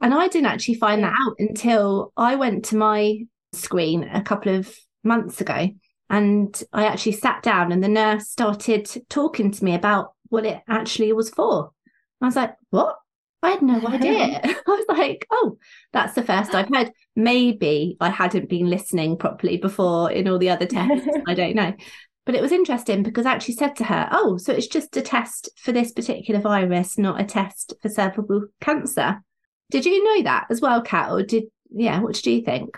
And 0.01 0.13
I 0.13 0.29
didn't 0.29 0.49
actually 0.49 0.75
find 0.75 1.03
that 1.05 1.15
out 1.19 1.37
until 1.39 2.13
I 2.17 2.35
went 2.35 2.67
to 2.67 2.77
my 2.77 3.21
screen 3.53 4.05
a 4.05 4.23
couple 4.23 4.55
of 4.55 4.77
months 5.03 5.41
ago. 5.41 5.71
And 6.11 6.63
I 6.73 6.87
actually 6.87 7.13
sat 7.13 7.43
down 7.43 7.73
and 7.73 7.83
the 7.83 7.89
nurse 7.89 8.29
started 8.29 8.89
talking 9.09 9.51
to 9.51 9.65
me 9.65 9.75
about 9.75 10.13
what 10.29 10.45
it 10.45 10.61
actually 10.69 11.13
was 11.13 11.31
for. 11.31 11.73
I 12.21 12.27
was 12.27 12.37
like, 12.37 12.55
what? 12.71 12.97
I 13.43 13.51
had 13.51 13.63
no 13.63 13.87
idea. 13.87 14.41
I 14.45 14.63
was 14.67 14.85
like, 14.89 15.27
oh, 15.31 15.59
that's 15.93 16.15
the 16.15 16.23
first 16.23 16.55
I've 16.55 16.69
heard. 16.73 16.93
Maybe 17.15 17.97
I 18.01 18.11
hadn't 18.11 18.49
been 18.49 18.69
listening 18.69 19.17
properly 19.17 19.57
before 19.57 20.11
in 20.11 20.29
all 20.29 20.39
the 20.39 20.51
other 20.51 20.67
tests. 20.67 21.09
I 21.27 21.35
don't 21.35 21.55
know. 21.55 21.73
But 22.27 22.35
it 22.35 22.43
was 22.43 22.53
interesting 22.53 23.05
because 23.05 23.25
I 23.25 23.33
actually 23.33 23.55
said 23.55 23.77
to 23.77 23.85
her, 23.85 24.09
Oh, 24.11 24.37
so 24.37 24.53
it's 24.53 24.67
just 24.67 24.97
a 24.97 25.01
test 25.01 25.49
for 25.57 25.73
this 25.73 25.93
particular 25.93 26.41
virus, 26.41 26.99
not 26.99 27.21
a 27.21 27.25
test 27.25 27.73
for 27.81 27.89
cervical 27.89 28.47
cancer. 28.61 29.23
Did 29.71 29.87
you 29.87 30.05
know 30.05 30.25
that 30.25 30.47
as 30.51 30.61
well, 30.61 30.83
Kat? 30.83 31.11
Or 31.11 31.23
did, 31.23 31.45
yeah, 31.71 32.01
what 32.01 32.21
do 32.23 32.31
you 32.33 32.43
think? 32.43 32.77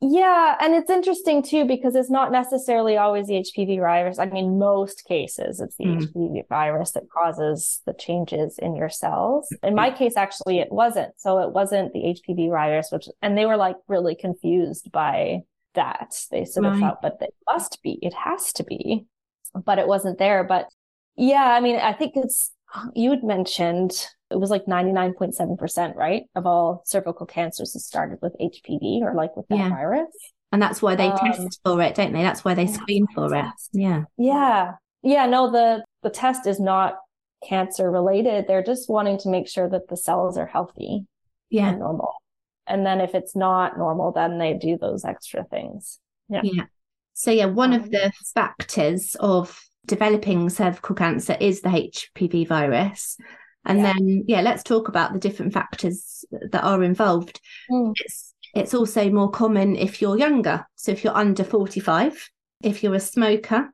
Yeah, 0.00 0.54
and 0.60 0.74
it's 0.74 0.90
interesting 0.90 1.42
too 1.42 1.64
because 1.64 1.96
it's 1.96 2.10
not 2.10 2.30
necessarily 2.30 2.96
always 2.96 3.26
the 3.26 3.34
HPV 3.34 3.80
virus. 3.80 4.20
I 4.20 4.26
mean, 4.26 4.58
most 4.58 5.04
cases 5.04 5.60
it's 5.60 5.76
the 5.76 5.84
mm. 5.84 6.02
HPV 6.02 6.48
virus 6.48 6.92
that 6.92 7.10
causes 7.10 7.80
the 7.84 7.94
changes 7.94 8.58
in 8.60 8.76
your 8.76 8.90
cells. 8.90 9.48
In 9.64 9.74
my 9.74 9.90
case, 9.90 10.16
actually, 10.16 10.60
it 10.60 10.70
wasn't. 10.70 11.14
So 11.18 11.38
it 11.38 11.52
wasn't 11.52 11.92
the 11.92 12.16
HPV 12.16 12.48
virus, 12.50 12.90
which, 12.92 13.08
and 13.22 13.36
they 13.36 13.44
were 13.44 13.56
like 13.56 13.76
really 13.88 14.14
confused 14.14 14.92
by 14.92 15.40
that. 15.78 16.14
They 16.30 16.44
sort 16.44 16.66
of 16.66 16.78
thought, 16.78 17.00
but 17.00 17.16
it 17.20 17.34
must 17.50 17.82
be, 17.82 17.98
it 18.02 18.12
has 18.14 18.52
to 18.54 18.64
be, 18.64 19.06
but 19.54 19.78
it 19.78 19.86
wasn't 19.86 20.18
there. 20.18 20.44
But 20.44 20.68
yeah, 21.16 21.44
I 21.44 21.60
mean, 21.60 21.76
I 21.76 21.92
think 21.92 22.12
it's, 22.16 22.52
you 22.94 23.10
had 23.10 23.24
mentioned 23.24 23.92
it 24.30 24.38
was 24.38 24.50
like 24.50 24.66
99.7%, 24.66 25.94
right? 25.94 26.24
Of 26.34 26.46
all 26.46 26.82
cervical 26.84 27.26
cancers 27.26 27.72
that 27.72 27.80
started 27.80 28.18
with 28.20 28.36
HPV 28.40 29.00
or 29.02 29.14
like 29.14 29.36
with 29.36 29.46
that 29.48 29.58
yeah. 29.58 29.68
virus. 29.70 30.14
And 30.52 30.60
that's 30.60 30.82
why 30.82 30.94
they 30.94 31.08
um, 31.08 31.18
test 31.18 31.60
for 31.64 31.80
it, 31.80 31.94
don't 31.94 32.12
they? 32.12 32.22
That's 32.22 32.44
why 32.44 32.54
they 32.54 32.66
screen 32.66 33.06
for 33.14 33.34
it. 33.34 33.46
Yeah. 33.72 34.04
Yeah. 34.16 34.72
Yeah. 35.02 35.26
No, 35.26 35.50
the, 35.50 35.84
the 36.02 36.10
test 36.10 36.46
is 36.46 36.60
not 36.60 36.96
cancer 37.46 37.90
related. 37.90 38.46
They're 38.46 38.62
just 38.62 38.90
wanting 38.90 39.18
to 39.20 39.28
make 39.28 39.48
sure 39.48 39.68
that 39.68 39.88
the 39.88 39.96
cells 39.96 40.36
are 40.36 40.46
healthy. 40.46 41.06
Yeah. 41.50 41.70
normal. 41.74 42.12
And 42.68 42.84
then 42.84 43.00
if 43.00 43.14
it's 43.14 43.34
not 43.34 43.78
normal, 43.78 44.12
then 44.12 44.38
they 44.38 44.54
do 44.54 44.78
those 44.78 45.04
extra 45.04 45.44
things. 45.44 45.98
Yeah. 46.28 46.40
Yeah. 46.42 46.64
So, 47.14 47.30
yeah, 47.30 47.46
one 47.46 47.72
of 47.72 47.90
the 47.90 48.12
factors 48.34 49.16
of 49.18 49.60
developing 49.86 50.50
cervical 50.50 50.94
cancer 50.94 51.36
is 51.40 51.62
the 51.62 51.70
HPV 51.70 52.46
virus. 52.46 53.16
And 53.64 53.80
yeah. 53.80 53.92
then, 53.92 54.24
yeah, 54.28 54.40
let's 54.40 54.62
talk 54.62 54.88
about 54.88 55.12
the 55.12 55.18
different 55.18 55.52
factors 55.52 56.24
that 56.30 56.62
are 56.62 56.82
involved. 56.82 57.40
Mm. 57.70 57.92
It's 57.96 58.34
it's 58.54 58.74
also 58.74 59.10
more 59.10 59.30
common 59.30 59.76
if 59.76 60.00
you're 60.00 60.18
younger. 60.18 60.66
So 60.74 60.92
if 60.92 61.04
you're 61.04 61.16
under 61.16 61.44
45, 61.44 62.28
if 62.62 62.82
you're 62.82 62.94
a 62.94 63.00
smoker, 63.00 63.70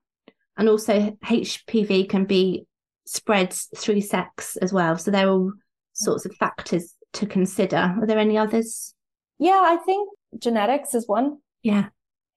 and 0.57 0.69
also 0.69 1.17
HPV 1.25 2.09
can 2.09 2.25
be 2.25 2.67
spread 3.07 3.53
through 3.77 4.01
sex 4.01 4.57
as 4.57 4.73
well. 4.73 4.97
So 4.99 5.11
there 5.11 5.29
are 5.29 5.31
all 5.31 5.53
sorts 5.93 6.27
of 6.27 6.35
factors 6.37 6.94
to 7.15 7.27
consider. 7.27 7.95
Are 8.01 8.07
there 8.07 8.19
any 8.19 8.39
others? 8.39 8.95
Yeah, 9.39 9.61
I 9.63 9.79
think 9.85 10.09
genetics 10.39 10.95
is 10.95 11.09
one. 11.09 11.39
Yeah. 11.63 11.89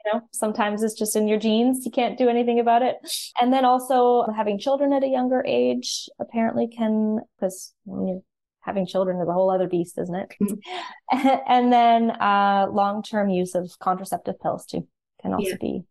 You 0.06 0.14
know, 0.14 0.22
sometimes 0.32 0.84
it's 0.84 0.94
just 0.94 1.16
in 1.16 1.28
your 1.28 1.40
genes. 1.40 1.86
You 1.86 1.92
can't 1.92 2.18
do 2.18 2.30
anything 2.30 2.60
about 2.60 2.82
it. 2.82 2.96
And 3.42 3.52
then 3.52 3.66
also 3.66 4.26
having 4.36 4.58
children 4.58 4.94
at 4.94 5.04
a 5.04 5.08
younger 5.08 5.44
age 5.46 6.08
apparently 6.20 6.68
can, 6.68 7.20
because 7.38 7.74
when 7.84 8.08
you're 8.08 8.22
having 8.62 8.86
children 8.86 9.20
is 9.22 9.28
a 9.28 9.34
whole 9.34 9.50
other 9.50 9.68
beast, 9.68 9.98
isn't 9.98 10.16
it? 10.16 10.34
Mm-hmm. 10.42 11.28
and 11.48 11.74
then 11.74 12.12
uh, 12.12 12.68
long 12.72 13.04
term 13.04 13.30
use 13.30 13.56
of 13.56 13.72
contraceptive 13.80 14.40
pills 14.40 14.66
too 14.66 14.88
can 15.22 15.34
also 15.34 15.50
yeah. 15.50 15.56
be 15.60 15.84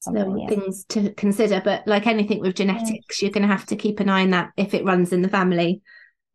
so 0.00 0.12
things 0.48 0.84
to 0.90 1.12
consider. 1.14 1.60
But 1.64 1.86
like 1.86 2.06
anything 2.06 2.40
with 2.40 2.54
genetics, 2.54 3.20
yeah. 3.20 3.26
you're 3.26 3.32
going 3.32 3.46
to 3.46 3.52
have 3.52 3.66
to 3.66 3.76
keep 3.76 4.00
an 4.00 4.08
eye 4.08 4.22
on 4.22 4.30
that 4.30 4.50
if 4.56 4.74
it 4.74 4.84
runs 4.84 5.12
in 5.12 5.22
the 5.22 5.28
family. 5.28 5.82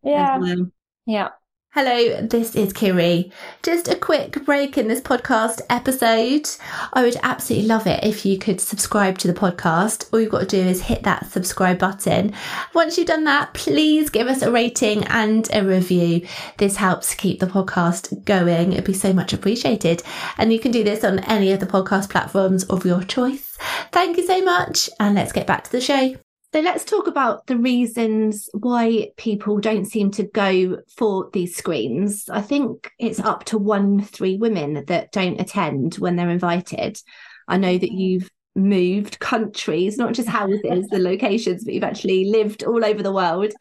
Yeah. 0.04 0.38
Well. 0.38 0.72
Yeah. 1.06 1.30
Hello, 1.76 2.22
this 2.22 2.56
is 2.56 2.72
Kiri. 2.72 3.32
Just 3.64 3.88
a 3.88 3.96
quick 3.96 4.46
break 4.46 4.78
in 4.78 4.88
this 4.88 5.02
podcast 5.02 5.60
episode. 5.72 6.48
I 6.94 7.02
would 7.02 7.18
absolutely 7.24 7.68
love 7.68 7.88
it 7.88 8.04
if 8.04 8.28
you 8.28 8.38
could 8.38 8.62
subscribe 8.62 9.18
to 9.18 9.28
the 9.28 9.34
podcast. 9.34 10.08
All 10.14 10.22
you've 10.22 10.30
got 10.30 10.42
to 10.42 10.46
do 10.46 10.62
is 10.62 10.84
hit 10.84 11.02
that 11.02 11.32
subscribe 11.32 11.80
button. 11.80 12.32
Once 12.76 12.96
you've 12.96 13.08
done 13.08 13.24
that, 13.24 13.56
please 13.56 14.12
give 14.12 14.28
us 14.28 14.44
a 14.44 14.52
rating 14.52 15.04
and 15.06 15.50
a 15.52 15.66
review. 15.66 16.28
This 16.60 16.76
helps 16.76 17.16
keep 17.16 17.40
the 17.40 17.48
podcast 17.48 18.24
going. 18.24 18.74
It'd 18.74 18.86
be 18.86 18.94
so 18.94 19.12
much 19.12 19.34
appreciated. 19.34 20.04
And 20.38 20.54
you 20.54 20.60
can 20.60 20.72
do 20.72 20.84
this 20.84 21.04
on 21.04 21.22
any 21.22 21.54
of 21.54 21.60
the 21.60 21.66
podcast 21.66 22.12
platforms 22.12 22.66
of 22.66 22.86
your 22.86 23.02
choice. 23.02 23.58
Thank 23.92 24.18
you 24.18 24.28
so 24.28 24.44
much. 24.44 24.92
And 25.00 25.16
let's 25.16 25.32
get 25.32 25.48
back 25.48 25.64
to 25.64 25.72
the 25.72 25.82
show. 25.82 26.18
So 26.54 26.60
let's 26.60 26.86
talk 26.86 27.08
about 27.08 27.48
the 27.48 27.58
reasons 27.58 28.48
why 28.54 29.10
people 29.18 29.60
don't 29.60 29.86
seem 29.86 30.12
to 30.12 30.24
go 30.24 30.78
for 30.96 31.32
these 31.34 31.56
screens. 31.56 32.30
I 32.30 32.42
think 32.42 32.92
it's 33.00 33.20
up 33.20 33.44
to 33.46 33.58
one 33.58 34.04
three 34.04 34.38
women 34.38 34.86
that 34.86 35.12
don't 35.12 35.42
attend 35.42 35.96
when 35.96 36.16
they're 36.16 36.30
invited. 36.30 37.00
I 37.48 37.58
know 37.58 37.76
that 37.76 37.90
mm. 37.90 37.98
you've 37.98 38.30
moved 38.56 39.18
countries, 39.18 39.98
not 39.98 40.14
just 40.14 40.30
houses, 40.30 40.88
the 40.90 41.00
locations, 41.00 41.64
but 41.64 41.74
you've 41.74 41.84
actually 41.84 42.26
lived 42.26 42.64
all 42.64 42.86
over 42.86 43.02
the 43.02 43.12
world. 43.12 43.52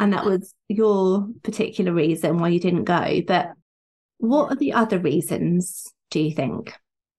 And 0.00 0.14
that 0.14 0.24
was 0.24 0.54
your 0.68 1.28
particular 1.42 1.92
reason 1.92 2.38
why 2.38 2.48
you 2.48 2.60
didn't 2.60 2.84
go. 2.84 3.20
But 3.26 3.50
what 4.16 4.50
are 4.50 4.56
the 4.56 4.72
other 4.72 4.98
reasons, 4.98 5.92
do 6.10 6.18
you 6.18 6.34
think? 6.34 6.72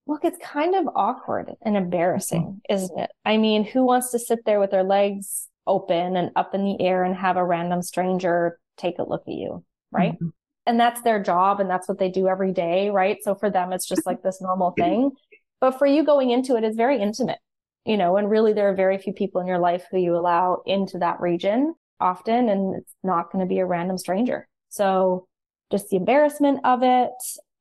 Look, 0.10 0.26
it's 0.26 0.40
kind 0.44 0.74
of 0.76 0.90
awkward 0.96 1.54
and 1.62 1.78
embarrassing, 1.78 2.42
mm-hmm. 2.42 2.74
isn't 2.74 3.00
it? 3.00 3.12
I 3.24 3.38
mean, 3.38 3.64
who 3.64 3.86
wants 3.86 4.12
to 4.12 4.20
sit 4.20 4.40
there 4.44 4.60
with 4.60 4.72
their 4.72 4.84
legs 4.84 5.48
open 5.68 6.18
and 6.18 6.32
up 6.36 6.56
in 6.56 6.64
the 6.66 6.82
air 6.82 7.04
and 7.04 7.16
have 7.16 7.38
a 7.38 7.46
random 7.46 7.84
stranger 7.84 8.60
take 8.76 8.98
a 8.98 9.08
look 9.08 9.22
at 9.28 9.34
you, 9.34 9.64
right? 9.92 10.14
Mm-hmm. 10.14 10.30
And 10.66 10.80
that's 10.80 11.02
their 11.04 11.22
job 11.22 11.60
and 11.60 11.70
that's 11.70 11.88
what 11.88 12.00
they 12.00 12.10
do 12.10 12.28
every 12.28 12.52
day, 12.52 12.90
right? 12.90 13.18
So 13.22 13.36
for 13.36 13.52
them, 13.52 13.72
it's 13.72 13.88
just 13.88 14.06
like 14.06 14.24
this 14.24 14.42
normal 14.42 14.72
thing. 14.78 15.12
But 15.62 15.78
for 15.78 15.86
you 15.86 16.04
going 16.04 16.32
into 16.32 16.56
it, 16.56 16.64
it's 16.64 16.76
very 16.76 17.00
intimate, 17.00 17.40
you 17.86 17.96
know, 17.96 18.18
and 18.18 18.30
really 18.30 18.54
there 18.54 18.70
are 18.70 18.76
very 18.76 18.98
few 18.98 19.14
people 19.14 19.42
in 19.42 19.48
your 19.48 19.60
life 19.60 19.86
who 19.92 20.00
you 20.00 20.16
allow 20.16 20.64
into 20.66 20.98
that 21.00 21.22
region 21.22 21.76
often, 22.00 22.50
and 22.50 22.76
it's 22.76 22.94
not 23.04 23.32
going 23.32 23.46
to 23.46 23.50
be 23.50 23.60
a 23.60 23.66
random 23.66 23.98
stranger. 23.98 24.48
So 24.70 25.28
just 25.72 25.90
the 25.90 25.98
embarrassment 25.98 26.62
of 26.64 26.82
it, 26.82 27.12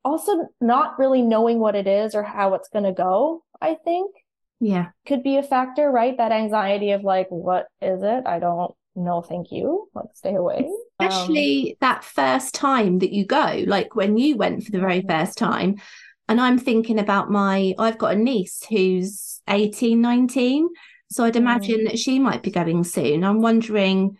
also 0.03 0.47
not 0.61 0.97
really 0.99 1.21
knowing 1.21 1.59
what 1.59 1.75
it 1.75 1.87
is 1.87 2.15
or 2.15 2.23
how 2.23 2.53
it's 2.53 2.69
going 2.69 2.85
to 2.85 2.91
go, 2.91 3.43
I 3.61 3.75
think. 3.75 4.15
Yeah. 4.59 4.87
Could 5.05 5.23
be 5.23 5.37
a 5.37 5.43
factor, 5.43 5.89
right? 5.89 6.17
That 6.17 6.31
anxiety 6.31 6.91
of 6.91 7.03
like, 7.03 7.27
what 7.29 7.67
is 7.81 8.03
it? 8.03 8.23
I 8.25 8.39
don't 8.39 8.73
know. 8.95 9.21
Thank 9.21 9.51
you. 9.51 9.89
Let's 9.93 10.19
stay 10.19 10.35
away. 10.35 10.69
Especially 10.99 11.71
um, 11.71 11.77
that 11.81 12.03
first 12.03 12.53
time 12.53 12.99
that 12.99 13.11
you 13.11 13.25
go, 13.25 13.63
like 13.67 13.95
when 13.95 14.17
you 14.17 14.35
went 14.35 14.63
for 14.63 14.71
the 14.71 14.79
very 14.79 14.99
mm-hmm. 14.99 15.09
first 15.09 15.37
time. 15.37 15.77
And 16.27 16.39
I'm 16.39 16.59
thinking 16.59 16.99
about 16.99 17.31
my, 17.31 17.73
I've 17.79 17.97
got 17.97 18.13
a 18.13 18.19
niece 18.19 18.63
who's 18.69 19.41
18, 19.47 19.99
19. 19.99 20.69
So 21.11 21.23
I'd 21.23 21.35
imagine 21.35 21.79
mm. 21.79 21.85
that 21.85 21.97
she 21.97 22.19
might 22.19 22.43
be 22.43 22.51
going 22.51 22.83
soon. 22.83 23.23
I'm 23.23 23.41
wondering 23.41 24.15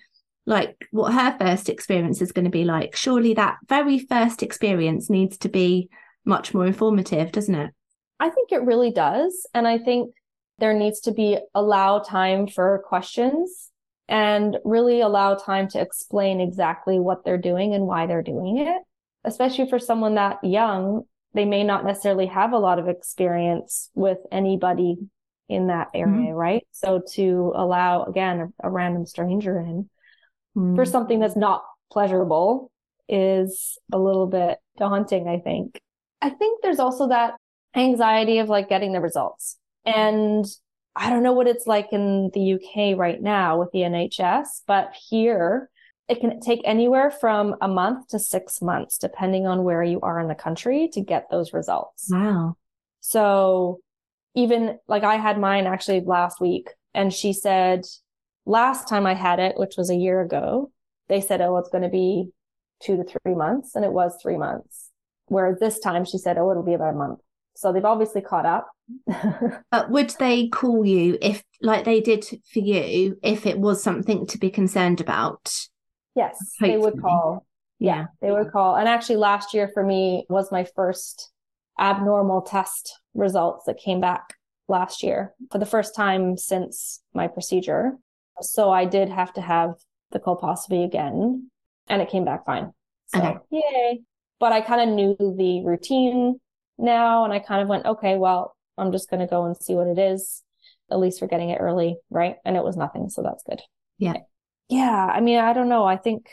like 0.50 0.88
what 0.90 1.14
her 1.14 1.38
first 1.40 1.70
experience 1.70 2.22
is 2.24 2.32
going 2.32 2.46
to 2.46 2.52
be 2.52 2.66
like. 2.66 2.96
Surely 2.96 3.36
that 3.36 3.58
very 3.68 4.00
first 4.00 4.42
experience 4.42 5.08
needs 5.08 5.38
to 5.38 5.48
be 5.48 5.90
much 6.26 6.56
more 6.56 6.66
informative, 6.66 7.32
doesn't 7.32 7.54
it? 7.54 7.72
I 8.20 8.32
think 8.32 8.52
it 8.52 8.64
really 8.64 8.92
does. 8.92 9.46
And 9.54 9.68
I 9.68 9.78
think 9.78 10.12
there 10.58 10.74
needs 10.74 11.02
to 11.02 11.12
be 11.12 11.38
allow 11.54 12.00
time 12.00 12.48
for 12.48 12.84
questions 12.88 13.70
and 14.08 14.58
really 14.66 15.02
allow 15.02 15.36
time 15.36 15.68
to 15.70 15.80
explain 15.80 16.42
exactly 16.42 17.00
what 17.00 17.24
they're 17.24 17.38
doing 17.38 17.76
and 17.76 17.86
why 17.86 18.08
they're 18.08 18.24
doing 18.24 18.58
it. 18.58 18.82
Especially 19.24 19.70
for 19.70 19.78
someone 19.78 20.16
that 20.16 20.44
young, 20.44 21.04
they 21.36 21.46
may 21.46 21.64
not 21.64 21.86
necessarily 21.86 22.26
have 22.26 22.54
a 22.54 22.58
lot 22.58 22.80
of 22.80 22.88
experience 22.88 23.92
with 23.94 24.18
anybody 24.32 24.98
in 25.48 25.68
that 25.68 25.90
area, 25.94 26.32
mm-hmm. 26.32 26.34
right? 26.34 26.68
So 26.72 27.04
to 27.14 27.54
allow 27.56 28.06
again 28.06 28.52
a, 28.64 28.68
a 28.68 28.72
random 28.72 29.06
stranger 29.06 29.60
in 29.60 29.88
mm. 30.58 30.76
for 30.76 30.86
something 30.86 31.20
that's 31.20 31.36
not 31.36 31.64
pleasurable 31.92 32.72
is 33.08 33.78
a 33.92 33.98
little 33.98 34.28
bit 34.28 34.60
daunting, 34.78 35.28
I 35.28 35.40
think. 35.40 35.82
I 36.22 36.30
think 36.30 36.62
there's 36.62 36.80
also 36.80 37.10
that 37.10 37.36
anxiety 37.76 38.40
of 38.40 38.50
like 38.50 38.70
getting 38.70 38.94
the 38.94 39.02
results. 39.02 39.58
And 39.86 40.46
I 40.96 41.10
don't 41.10 41.24
know 41.24 41.34
what 41.34 41.48
it's 41.48 41.66
like 41.66 41.92
in 41.92 42.30
the 42.34 42.54
UK 42.54 42.98
right 42.98 43.22
now 43.22 43.60
with 43.60 43.72
the 43.72 43.80
NHS, 43.80 44.62
but 44.68 44.94
here 45.10 45.70
it 46.08 46.20
can 46.20 46.40
take 46.40 46.62
anywhere 46.66 47.12
from 47.12 47.56
a 47.62 47.68
month 47.68 48.10
to 48.10 48.20
six 48.20 48.62
months, 48.62 48.98
depending 48.98 49.46
on 49.46 49.64
where 49.64 49.84
you 49.84 50.02
are 50.02 50.20
in 50.20 50.28
the 50.28 50.36
country 50.36 50.90
to 50.94 51.02
get 51.02 51.30
those 51.30 51.54
results. 51.54 52.08
Wow. 52.10 52.58
So 53.00 53.80
even 54.36 54.80
like 54.88 55.04
I 55.04 55.18
had 55.18 55.40
mine 55.40 55.68
actually 55.68 56.02
last 56.02 56.42
week 56.42 56.70
and 56.94 57.14
she 57.14 57.34
said 57.34 57.86
last 58.50 58.90
time 58.90 59.06
I 59.06 59.14
had 59.14 59.40
it, 59.40 59.58
which 59.58 59.76
was 59.78 59.90
a 59.90 59.96
year 59.96 60.22
ago, 60.22 60.72
they 61.08 61.22
said, 61.22 61.40
oh, 61.40 61.58
it's 61.58 61.70
going 61.70 61.84
to 61.84 61.90
be 61.90 62.32
two 62.82 62.98
to 62.98 63.04
three 63.04 63.36
months. 63.36 63.76
And 63.76 63.86
it 63.86 63.92
was 63.92 64.18
three 64.22 64.38
months. 64.38 64.90
Where 65.28 65.56
this 65.58 65.80
time 65.80 66.06
she 66.06 66.18
said, 66.18 66.38
oh, 66.38 66.50
it'll 66.50 66.64
be 66.64 66.74
about 66.74 66.96
a 66.96 66.98
month. 66.98 67.20
So 67.56 67.72
they've 67.72 67.86
obviously 67.86 68.22
caught 68.22 68.46
up. 68.46 68.70
but 69.72 69.92
would 69.92 70.10
they 70.20 70.48
call 70.48 70.84
you 70.86 71.18
if, 71.22 71.44
like 71.62 71.86
they 71.86 72.02
did 72.02 72.26
for 72.26 72.60
you, 72.60 73.18
if 73.22 73.46
it 73.46 73.60
was 73.60 73.84
something 73.84 74.26
to 74.28 74.38
be 74.40 74.50
concerned 74.50 75.00
about? 75.00 75.54
Yes, 76.16 76.38
Hopefully. 76.40 76.72
they 76.72 76.78
would 76.78 77.02
call. 77.02 77.46
Yeah, 77.78 78.08
they 78.22 78.32
would 78.32 78.52
call. 78.52 78.76
And 78.76 78.90
actually, 78.90 79.18
last 79.18 79.54
year 79.54 79.70
for 79.74 79.84
me 79.84 80.26
was 80.30 80.52
my 80.52 80.66
first 80.76 81.32
abnormal 81.80 82.42
test 82.42 83.00
results 83.14 83.66
that 83.66 83.78
came 83.78 84.02
back 84.02 84.36
last 84.68 85.04
year 85.04 85.34
for 85.52 85.60
the 85.60 85.66
first 85.66 85.96
time 85.96 86.38
since 86.38 87.02
my 87.14 87.28
procedure. 87.28 87.98
So 88.42 88.72
I 88.72 88.86
did 88.86 89.10
have 89.10 89.34
to 89.34 89.42
have 89.42 89.76
the 90.12 90.20
colposcopy 90.20 90.84
again 90.84 91.50
and 91.88 92.02
it 92.02 92.10
came 92.10 92.26
back 92.26 92.46
fine. 92.46 92.72
So 93.08 93.20
okay. 93.20 93.38
yay. 93.52 94.02
But 94.40 94.52
I 94.52 94.62
kind 94.62 94.82
of 94.82 94.96
knew 94.96 95.16
the 95.20 95.64
routine 95.66 96.40
now 96.78 97.26
and 97.26 97.34
I 97.34 97.40
kind 97.40 97.62
of 97.62 97.68
went, 97.68 97.86
okay, 97.86 98.18
well, 98.18 98.56
I'm 98.78 98.92
just 98.92 99.10
going 99.10 99.20
to 99.20 99.28
go 99.28 99.46
and 99.46 99.58
see 99.58 99.74
what 99.74 99.88
it 99.88 100.00
is. 100.00 100.44
At 100.92 101.00
least 101.00 101.22
we're 101.22 101.28
getting 101.28 101.50
it 101.50 101.60
early. 101.60 101.98
Right. 102.10 102.36
And 102.46 102.56
it 102.56 102.64
was 102.64 102.78
nothing. 102.78 103.10
So 103.10 103.22
that's 103.22 103.44
good. 103.44 103.60
Yeah. 103.98 104.14
Yeah. 104.70 105.10
I 105.14 105.20
mean, 105.20 105.40
I 105.40 105.54
don't 105.54 105.70
know. 105.70 105.86
I 105.86 105.98
think 105.98 106.30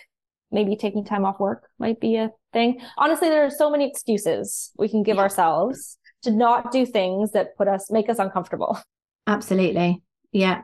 maybe 0.53 0.77
taking 0.77 1.05
time 1.05 1.25
off 1.25 1.41
work 1.41 1.69
might 1.79 2.01
be 2.01 2.17
a 2.17 2.31
thing. 2.53 2.81
Honestly, 2.97 3.29
there 3.29 3.45
are 3.45 3.51
so 3.51 3.71
many 3.71 3.89
excuses 3.89 4.71
we 4.79 4.89
can 4.89 5.03
give 5.03 5.17
yeah. 5.17 5.23
ourselves 5.23 5.99
to 6.23 6.31
not 6.31 6.71
do 6.71 6.87
things 6.87 7.33
that 7.33 7.57
put 7.57 7.69
us, 7.69 7.91
make 7.91 8.09
us 8.09 8.19
uncomfortable. 8.19 8.79
Absolutely. 9.27 10.03
Yeah 10.31 10.63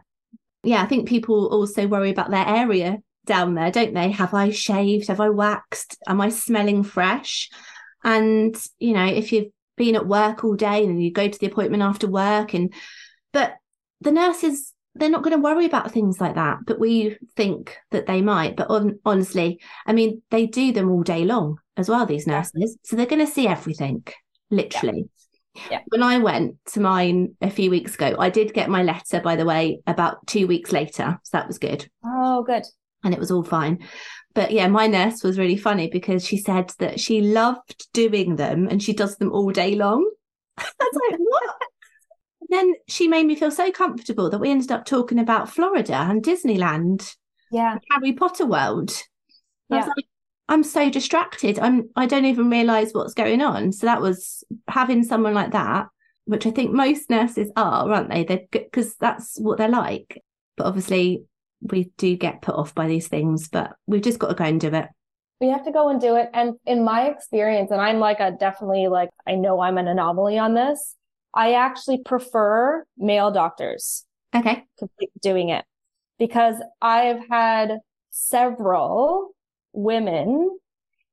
yeah, 0.63 0.83
I 0.83 0.87
think 0.87 1.09
people 1.09 1.47
also 1.49 1.87
worry 1.87 2.11
about 2.11 2.31
their 2.31 2.47
area 2.47 2.99
down 3.27 3.55
there, 3.55 3.71
don't 3.71 3.95
they? 3.95 4.11
Have 4.11 4.35
I 4.35 4.51
shaved? 4.51 5.09
Have 5.09 5.21
I 5.21 5.31
waxed? 5.31 5.97
Am 6.07 6.21
I 6.21 6.29
smelling 6.29 6.83
fresh? 6.83 7.51
And, 8.05 8.57
you 8.79 8.95
know, 8.95 9.07
if 9.07 9.33
you've 9.33 9.53
been 9.77 9.97
at 9.97 10.07
work 10.07 10.45
all 10.45 10.55
day 10.55 10.85
and 10.85 11.03
you 11.03 11.13
go 11.13 11.29
to 11.29 11.39
the 11.39 11.47
appointment 11.47 11.83
after 11.83 12.07
work 12.09 12.55
and, 12.55 12.73
but 13.33 13.55
the 14.01 14.13
nurses, 14.13 14.73
they're 14.95 15.09
not 15.09 15.23
going 15.23 15.37
to 15.37 15.43
worry 15.43 15.65
about 15.65 15.93
things 15.93 16.21
like 16.21 16.35
that, 16.35 16.59
but 16.67 16.79
we 16.79 17.17
think 17.37 17.79
that 17.93 18.07
they 18.07 18.21
might. 18.21 18.57
But 18.57 18.71
on, 18.71 18.99
honestly, 19.05 19.61
I 19.87 19.93
mean, 19.93 20.23
they 20.31 20.47
do 20.47 20.73
them 20.73 20.91
all 20.91 21.03
day 21.03 21.25
long 21.25 21.59
as 21.77 21.89
well, 21.89 22.07
these 22.07 22.27
nurses. 22.27 22.77
So 22.85 22.97
they're 22.97 23.07
going 23.07 23.25
to 23.25 23.33
see 23.33 23.47
everything, 23.47 24.05
literally. 24.51 24.99
Yeah. 24.99 25.32
Yeah. 25.71 25.81
When 25.89 26.03
I 26.03 26.19
went 26.19 26.57
to 26.73 26.81
mine 26.81 27.37
a 27.41 27.51
few 27.51 27.71
weeks 27.71 27.95
ago, 27.95 28.17
I 28.19 28.31
did 28.31 28.55
get 28.55 28.71
my 28.71 28.83
letter, 28.83 29.21
by 29.21 29.37
the 29.37 29.45
way, 29.45 29.81
about 29.87 30.27
two 30.27 30.47
weeks 30.47 30.73
later. 30.73 31.19
So 31.23 31.37
that 31.37 31.47
was 31.47 31.59
good. 31.59 31.89
Oh, 32.05 32.43
good. 32.43 32.65
And 33.05 33.13
it 33.13 33.21
was 33.21 33.31
all 33.31 33.43
fine. 33.43 33.87
But 34.35 34.51
yeah, 34.51 34.67
my 34.69 34.87
nurse 34.87 35.23
was 35.23 35.39
really 35.39 35.59
funny 35.59 35.89
because 35.89 36.27
she 36.27 36.39
said 36.39 36.73
that 36.79 37.01
she 37.01 37.21
loved 37.21 37.87
doing 37.93 38.37
them 38.37 38.67
and 38.69 38.83
she 38.83 38.95
does 38.95 39.17
them 39.19 39.33
all 39.33 39.51
day 39.51 39.75
long. 39.75 40.11
I 40.59 40.65
was 40.79 41.01
like, 41.11 41.21
what? 41.21 41.55
then 42.53 42.75
she 42.87 43.09
made 43.09 43.27
me 43.27 43.35
feel 43.35 43.51
so 43.51 43.73
comfortable 43.73 44.31
that 44.31 44.39
we 44.39 44.51
ended 44.51 44.71
up 44.71 44.85
talking 44.85 45.19
about 45.19 45.49
Florida 45.49 45.95
and 45.95 46.23
Disneyland. 46.23 47.17
Yeah. 47.51 47.79
Harry 47.91 48.13
Potter 48.13 48.47
World. 48.47 48.93
Yeah. 49.69 49.87
Like, 49.87 50.07
I'm 50.53 50.63
so 50.63 50.91
distracted. 50.91 51.59
I'm 51.59 51.89
I 51.97 52.05
don't 52.05 52.27
even 52.27 52.51
realize 52.51 52.93
what's 52.93 53.15
going 53.15 53.41
on. 53.41 53.73
So 53.73 53.87
that 53.87 54.03
was 54.03 54.45
having 54.69 55.03
someone 55.03 55.33
like 55.33 55.53
that, 55.53 55.87
which 56.27 56.47
I 56.47 56.51
think 56.51 56.73
most 56.73 57.09
nurses 57.09 57.51
are, 57.57 57.91
aren't 57.91 58.11
they? 58.11 58.25
They 58.25 58.47
because 58.53 58.95
that's 58.97 59.41
what 59.41 59.57
they're 59.57 59.71
like. 59.71 60.23
But 60.59 60.67
obviously, 60.67 61.25
we 61.63 61.91
do 61.97 62.19
get 62.19 62.43
put 62.43 62.55
off 62.55 62.75
by 62.75 62.87
these 62.87 63.09
things. 63.09 63.49
But 63.49 63.73
we've 63.87 64.03
just 64.03 64.19
got 64.19 64.29
to 64.29 64.35
go 64.35 64.45
and 64.45 64.61
do 64.61 64.69
it. 64.75 64.89
We 65.41 65.49
have 65.49 65.65
to 65.65 65.73
go 65.73 65.89
and 65.89 65.99
do 65.99 66.17
it. 66.17 66.29
And 66.35 66.57
in 66.67 66.85
my 66.85 67.09
experience, 67.09 67.71
and 67.71 67.81
I'm 67.81 67.99
like 67.99 68.21
a 68.21 68.33
definitely 68.33 68.89
like 68.89 69.09
I 69.27 69.37
know 69.37 69.59
I'm 69.59 69.79
an 69.79 69.89
anomaly 69.89 70.39
on 70.39 70.53
this. 70.53 70.97
I 71.33 71.55
actually 71.55 72.03
prefer 72.05 72.85
male 72.99 73.31
doctors. 73.31 74.05
Okay. 74.37 74.65
Doing 75.23 75.49
it 75.49 75.65
because 76.19 76.57
I've 76.83 77.27
had 77.31 77.79
several 78.11 79.31
women. 79.73 80.59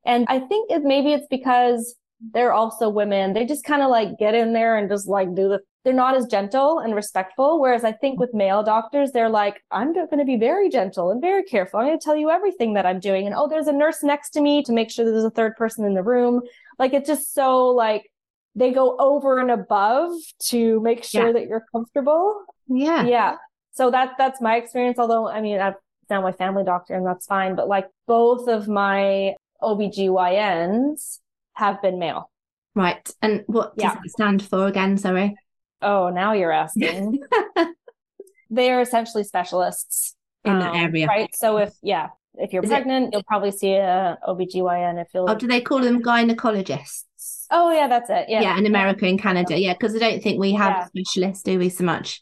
And 0.06 0.26
I 0.30 0.40
think 0.40 0.72
it, 0.72 0.84
maybe 0.84 1.14
it's 1.14 1.28
because 1.30 1.96
they're 2.34 2.54
also 2.54 2.90
women. 2.90 3.34
They 3.34 3.46
just 3.46 3.64
kind 3.64 3.82
of 3.82 3.90
like 3.90 4.18
get 4.18 4.36
in 4.36 4.54
there 4.54 4.78
and 4.78 4.90
just 4.90 5.08
like 5.08 5.34
do 5.36 5.50
the, 5.50 5.60
they're 5.84 5.94
not 5.94 6.18
as 6.18 6.26
gentle 6.26 6.80
and 6.80 6.94
respectful. 6.94 7.62
Whereas 7.62 7.84
I 7.84 7.94
think 7.94 8.20
with 8.20 8.34
male 8.34 8.64
doctors, 8.64 9.12
they're 9.12 9.30
like, 9.30 9.64
I'm 9.72 9.94
going 9.94 10.18
to 10.18 10.26
be 10.26 10.38
very 10.38 10.70
gentle 10.70 11.12
and 11.12 11.22
very 11.22 11.44
careful. 11.44 11.80
I'm 11.80 11.88
going 11.88 12.00
to 12.00 12.04
tell 12.04 12.18
you 12.18 12.30
everything 12.30 12.74
that 12.74 12.86
I'm 12.86 13.00
doing. 13.00 13.26
And 13.26 13.36
oh, 13.36 13.48
there's 13.48 13.68
a 13.68 13.74
nurse 13.74 14.04
next 14.04 14.32
to 14.32 14.42
me 14.42 14.64
to 14.64 14.74
make 14.74 14.92
sure 14.92 15.06
there's 15.06 15.24
a 15.24 15.30
third 15.30 15.56
person 15.56 15.86
in 15.86 15.94
the 15.94 16.04
room. 16.04 16.42
Like 16.78 16.94
it's 16.94 17.08
just 17.08 17.34
so 17.34 17.68
like 17.68 18.12
they 18.56 18.72
go 18.72 18.98
over 18.98 19.40
and 19.40 19.52
above 19.52 20.12
to 20.48 20.82
make 20.82 21.04
sure 21.04 21.28
yeah. 21.28 21.34
that 21.34 21.48
you're 21.48 21.66
comfortable. 21.72 22.44
Yeah. 22.68 23.06
Yeah. 23.06 23.36
So 23.72 23.92
that 23.92 24.16
that's 24.18 24.42
my 24.42 24.58
experience. 24.58 25.00
Although 25.00 25.30
I 25.30 25.40
mean, 25.40 25.60
I've 25.60 25.76
now 26.10 26.22
my 26.22 26.32
family 26.32 26.64
doctor 26.64 26.96
and 26.96 27.06
that's 27.06 27.26
fine. 27.26 27.56
But 27.56 27.68
like 27.68 27.88
both 28.08 28.48
of 28.48 28.68
my 28.68 29.36
OBGYNs 29.62 31.20
have 31.54 31.82
been 31.82 32.00
male. 32.00 32.30
Right. 32.76 33.10
And 33.22 33.44
what 33.48 33.76
does 33.76 33.84
yeah. 33.84 34.00
it 34.04 34.12
stand 34.12 34.42
for 34.42 34.68
again? 34.68 34.98
Sorry. 34.98 35.36
Oh, 35.82 36.10
now 36.10 36.34
you're 36.34 36.52
asking. 36.52 37.22
they 38.50 38.72
are 38.72 38.82
essentially 38.82 39.24
specialists 39.24 40.16
in 40.46 40.54
um, 40.54 40.60
that 40.60 40.76
area. 40.76 41.08
Right. 41.08 41.30
So 41.36 41.58
if, 41.58 41.74
yeah, 41.82 42.10
if 42.36 42.54
you're 42.54 42.64
Is 42.64 42.70
pregnant, 42.70 43.08
it... 43.08 43.14
you'll 43.14 43.24
probably 43.24 43.52
see 43.52 43.74
a 43.74 44.18
OBGYN 44.28 45.02
if 45.02 45.08
you're. 45.14 45.30
Oh, 45.30 45.36
do 45.36 45.48
they 45.48 45.62
call 45.62 45.80
them 45.80 46.02
gynecologists? 46.02 47.04
Oh, 47.52 47.72
yeah, 47.72 47.88
that's 47.88 48.10
it. 48.10 48.26
Yeah. 48.30 48.42
Yeah. 48.42 48.58
In 48.58 48.66
America 48.66 49.06
and 49.06 49.22
Canada. 49.22 49.58
Yeah. 49.58 49.74
Because 49.74 49.96
I 49.96 50.00
don't 50.00 50.24
think 50.24 50.40
we 50.40 50.54
have 50.54 50.72
yeah. 50.72 50.86
specialists, 50.86 51.44
do 51.44 51.60
we, 51.60 51.70
so 51.70 51.84
much? 51.84 52.22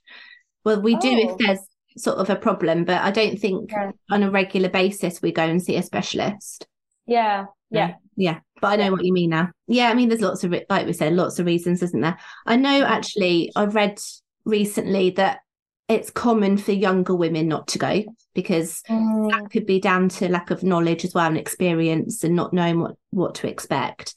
Well, 0.63 0.82
we 0.82 0.95
do 0.95 1.10
if 1.10 1.32
oh. 1.32 1.38
there's 1.39 1.60
sort 1.97 2.17
of 2.17 2.29
a 2.29 2.36
problem, 2.36 2.86
but 2.86 3.01
I 3.01 3.12
don't 3.12 3.39
think 3.39 3.71
yeah. 3.71 3.91
on 4.10 4.23
a 4.23 4.31
regular 4.31 4.69
basis 4.69 5.21
we 5.21 5.31
go 5.31 5.43
and 5.43 5.62
see 5.62 5.75
a 5.75 5.83
specialist. 5.83 6.67
Yeah. 7.05 7.45
Yeah. 7.69 7.95
Yeah. 8.15 8.39
But 8.62 8.67
I 8.67 8.75
know 8.77 8.91
what 8.91 9.03
you 9.03 9.13
mean 9.13 9.31
now. 9.31 9.49
Yeah. 9.67 9.89
I 9.89 9.93
mean, 9.93 10.10
there's 10.10 10.21
lots 10.21 10.43
of, 10.43 10.53
like 10.69 10.86
we 10.86 10.93
said, 10.93 11.13
lots 11.13 11.39
of 11.39 11.45
reasons, 11.45 11.83
isn't 11.83 12.01
there? 12.01 12.17
I 12.45 12.55
know 12.55 12.83
actually, 12.83 13.51
I've 13.55 13.75
read 13.75 13.99
recently 14.45 15.10
that 15.12 15.39
it's 15.88 16.10
common 16.10 16.57
for 16.57 16.71
younger 16.71 17.15
women 17.15 17.47
not 17.47 17.67
to 17.69 17.79
go 17.79 18.03
because 18.33 18.81
mm. 18.89 19.31
that 19.31 19.49
could 19.51 19.65
be 19.65 19.79
down 19.79 20.10
to 20.10 20.29
lack 20.29 20.51
of 20.51 20.63
knowledge 20.63 21.05
as 21.05 21.13
well 21.13 21.27
and 21.27 21.38
experience 21.38 22.23
and 22.23 22.36
not 22.36 22.53
knowing 22.53 22.81
what, 22.81 22.95
what 23.12 23.36
to 23.36 23.47
expect. 23.47 24.15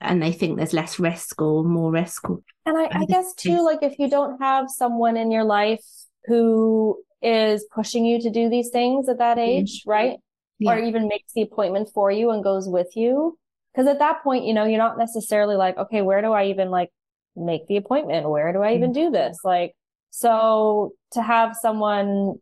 and 0.00 0.22
they 0.22 0.32
think 0.32 0.56
there's 0.56 0.72
less 0.72 0.98
risk 0.98 1.40
or 1.40 1.64
more 1.64 1.90
risk. 1.90 2.28
And 2.28 2.76
I, 2.76 2.88
I 2.92 3.04
guess 3.06 3.34
too, 3.34 3.64
like 3.64 3.82
if 3.82 3.98
you 3.98 4.10
don't 4.10 4.40
have 4.40 4.66
someone 4.68 5.16
in 5.16 5.30
your 5.30 5.44
life 5.44 5.84
who 6.26 6.98
is 7.22 7.64
pushing 7.74 8.04
you 8.04 8.20
to 8.20 8.30
do 8.30 8.48
these 8.48 8.70
things 8.70 9.08
at 9.08 9.18
that 9.18 9.38
age, 9.38 9.80
mm-hmm. 9.80 9.90
right? 9.90 10.16
Yeah. 10.58 10.72
Or 10.72 10.78
even 10.78 11.08
makes 11.08 11.32
the 11.34 11.42
appointment 11.42 11.90
for 11.92 12.10
you 12.10 12.30
and 12.30 12.42
goes 12.42 12.68
with 12.68 12.96
you. 12.96 13.38
Cause 13.74 13.86
at 13.86 13.98
that 13.98 14.22
point, 14.22 14.46
you 14.46 14.54
know, 14.54 14.64
you're 14.64 14.78
not 14.78 14.96
necessarily 14.96 15.54
like, 15.54 15.76
okay, 15.76 16.00
where 16.00 16.22
do 16.22 16.32
I 16.32 16.46
even 16.46 16.70
like 16.70 16.90
make 17.34 17.66
the 17.66 17.76
appointment? 17.76 18.28
Where 18.28 18.52
do 18.52 18.62
I 18.62 18.74
even 18.74 18.92
mm-hmm. 18.92 19.04
do 19.06 19.10
this? 19.10 19.38
Like, 19.44 19.74
so 20.10 20.92
to 21.12 21.20
have 21.20 21.54
someone 21.60 22.36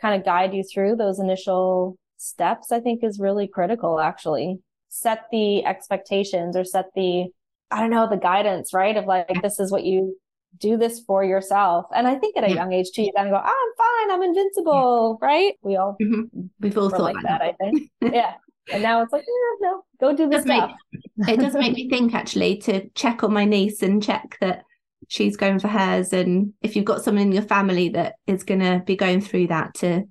kind 0.00 0.14
of 0.14 0.24
guide 0.24 0.54
you 0.54 0.62
through 0.62 0.96
those 0.96 1.18
initial 1.18 1.96
steps, 2.18 2.70
I 2.70 2.78
think 2.78 3.02
is 3.02 3.18
really 3.18 3.48
critical 3.48 3.98
actually. 3.98 4.58
Set 4.88 5.24
the 5.32 5.64
expectations 5.64 6.56
or 6.56 6.64
set 6.64 6.86
the, 6.94 7.26
I 7.70 7.80
don't 7.80 7.90
know, 7.90 8.08
the 8.08 8.16
guidance, 8.16 8.72
right? 8.72 8.96
Of 8.96 9.06
like, 9.06 9.42
this 9.42 9.58
is 9.58 9.72
what 9.72 9.84
you 9.84 10.16
do 10.58 10.76
this 10.76 11.00
for 11.00 11.24
yourself. 11.24 11.86
And 11.94 12.06
I 12.06 12.16
think 12.16 12.36
at 12.36 12.44
a 12.44 12.48
yeah. 12.48 12.54
young 12.54 12.72
age 12.72 12.90
too, 12.94 13.02
you 13.02 13.12
kind 13.16 13.28
of 13.28 13.34
go, 13.34 13.42
oh, 13.44 14.06
I'm 14.08 14.08
fine. 14.08 14.14
I'm 14.14 14.22
invincible. 14.22 15.18
Yeah. 15.20 15.26
Right. 15.26 15.54
We 15.62 15.76
all, 15.76 15.96
mm-hmm. 16.00 16.46
we've 16.60 16.76
all 16.76 16.90
thought 16.90 17.00
like 17.00 17.22
that, 17.22 17.42
I 17.42 17.52
think. 17.52 17.90
yeah. 18.00 18.34
And 18.72 18.82
now 18.82 19.02
it's 19.02 19.12
like, 19.12 19.24
yeah, 19.26 19.68
no, 19.68 19.84
go 20.00 20.16
do 20.16 20.28
this 20.28 20.42
stuff. 20.42 20.72
Make, 21.16 21.28
it 21.28 21.40
does 21.40 21.54
make 21.54 21.72
me 21.76 21.88
think 21.88 22.14
actually 22.14 22.58
to 22.58 22.88
check 22.90 23.22
on 23.22 23.32
my 23.32 23.44
niece 23.44 23.82
and 23.82 24.02
check 24.02 24.36
that 24.40 24.64
she's 25.08 25.36
going 25.36 25.60
for 25.60 25.68
hers. 25.68 26.12
And 26.12 26.52
if 26.62 26.74
you've 26.74 26.84
got 26.84 27.02
someone 27.02 27.26
in 27.26 27.32
your 27.32 27.42
family 27.42 27.90
that 27.90 28.14
is 28.26 28.42
going 28.42 28.60
to 28.60 28.82
be 28.84 28.96
going 28.96 29.20
through 29.20 29.48
that, 29.48 29.74
to 29.74 30.04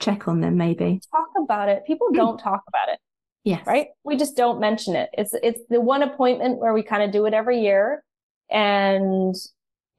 check 0.00 0.26
on 0.26 0.40
them 0.40 0.56
maybe. 0.56 1.00
Talk 1.12 1.28
about 1.44 1.68
it. 1.68 1.86
People 1.86 2.08
mm. 2.08 2.16
don't 2.16 2.38
talk 2.38 2.62
about 2.66 2.92
it. 2.92 2.98
Yes. 3.44 3.66
Right? 3.66 3.88
We 4.04 4.16
just 4.16 4.36
don't 4.36 4.60
mention 4.60 4.96
it. 4.96 5.08
It's 5.14 5.32
it's 5.42 5.60
the 5.70 5.80
one 5.80 6.02
appointment 6.02 6.58
where 6.58 6.74
we 6.74 6.82
kind 6.82 7.02
of 7.02 7.10
do 7.10 7.24
it 7.26 7.32
every 7.32 7.60
year 7.60 8.04
and 8.50 9.34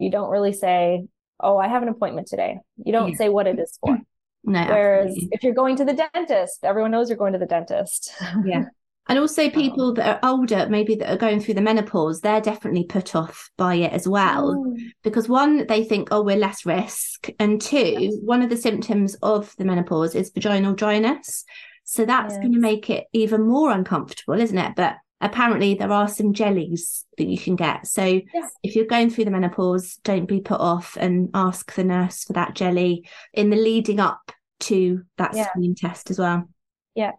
you 0.02 0.12
don't 0.12 0.30
really 0.30 0.54
say, 0.54 1.06
"Oh, 1.40 1.58
I 1.58 1.68
have 1.68 1.84
an 1.84 1.90
appointment 1.90 2.28
today." 2.28 2.60
You 2.84 2.92
don't 2.92 3.12
yeah. 3.12 3.18
say 3.18 3.30
what 3.30 3.48
it 3.48 3.60
is 3.60 3.78
for. 3.80 4.00
No. 4.44 4.66
Whereas 4.66 5.12
absolutely. 5.12 5.30
if 5.34 5.44
you're 5.44 5.54
going 5.54 5.76
to 5.78 5.86
the 5.86 6.10
dentist, 6.14 6.64
everyone 6.64 6.92
knows 6.92 7.10
you're 7.10 7.18
going 7.18 7.34
to 7.34 7.40
the 7.40 7.46
dentist. 7.46 8.12
yeah. 8.46 8.66
And 9.08 9.20
also 9.20 9.50
people 9.50 9.94
that 9.96 10.08
are 10.24 10.30
older, 10.30 10.68
maybe 10.70 10.96
that 10.96 11.12
are 11.12 11.18
going 11.18 11.40
through 11.40 11.56
the 11.56 11.62
menopause, 11.62 12.22
they're 12.22 12.42
definitely 12.42 12.86
put 12.86 13.16
off 13.16 13.50
by 13.58 13.76
it 13.76 13.92
as 13.92 14.08
well. 14.08 14.56
Mm. 14.56 14.92
Because 15.04 15.28
one, 15.28 15.66
they 15.68 15.84
think, 15.84 16.10
oh, 16.12 16.22
we're 16.22 16.38
less 16.38 16.66
risk. 16.66 17.30
And 17.40 17.60
two, 17.60 17.78
yes. 17.78 18.14
one 18.22 18.42
of 18.42 18.50
the 18.50 18.58
symptoms 18.58 19.16
of 19.16 19.54
the 19.58 19.66
menopause 19.66 20.16
is 20.16 20.30
vaginal 20.30 20.74
dryness. 20.74 21.46
So 21.84 22.06
that's 22.06 22.34
yes. 22.34 22.40
going 22.42 22.54
to 22.54 22.60
make 22.60 22.90
it 22.90 23.08
even 23.12 23.48
more 23.48 23.72
uncomfortable, 23.72 24.40
isn't 24.40 24.58
it? 24.58 24.76
But 24.76 24.96
apparently 25.22 25.76
there 25.76 25.92
are 25.92 26.08
some 26.08 26.34
jellies 26.34 27.06
that 27.18 27.28
you 27.28 27.38
can 27.38 27.56
get. 27.56 27.88
So 27.88 28.04
yes. 28.04 28.52
if 28.64 28.76
you're 28.76 28.86
going 28.86 29.10
through 29.10 29.26
the 29.26 29.32
menopause, 29.32 29.98
don't 30.04 30.26
be 30.26 30.42
put 30.42 30.60
off 30.60 30.98
and 31.00 31.30
ask 31.34 31.74
the 31.76 31.84
nurse 31.84 32.24
for 32.24 32.34
that 32.34 32.56
jelly 32.56 33.08
in 33.34 33.50
the 33.50 33.56
leading 33.56 34.00
up 34.00 34.32
to 34.62 35.04
that 35.18 35.36
yeah. 35.36 35.48
screen 35.50 35.76
test 35.76 36.10
as 36.10 36.20
well. 36.20 36.50
Yeah. 36.96 37.12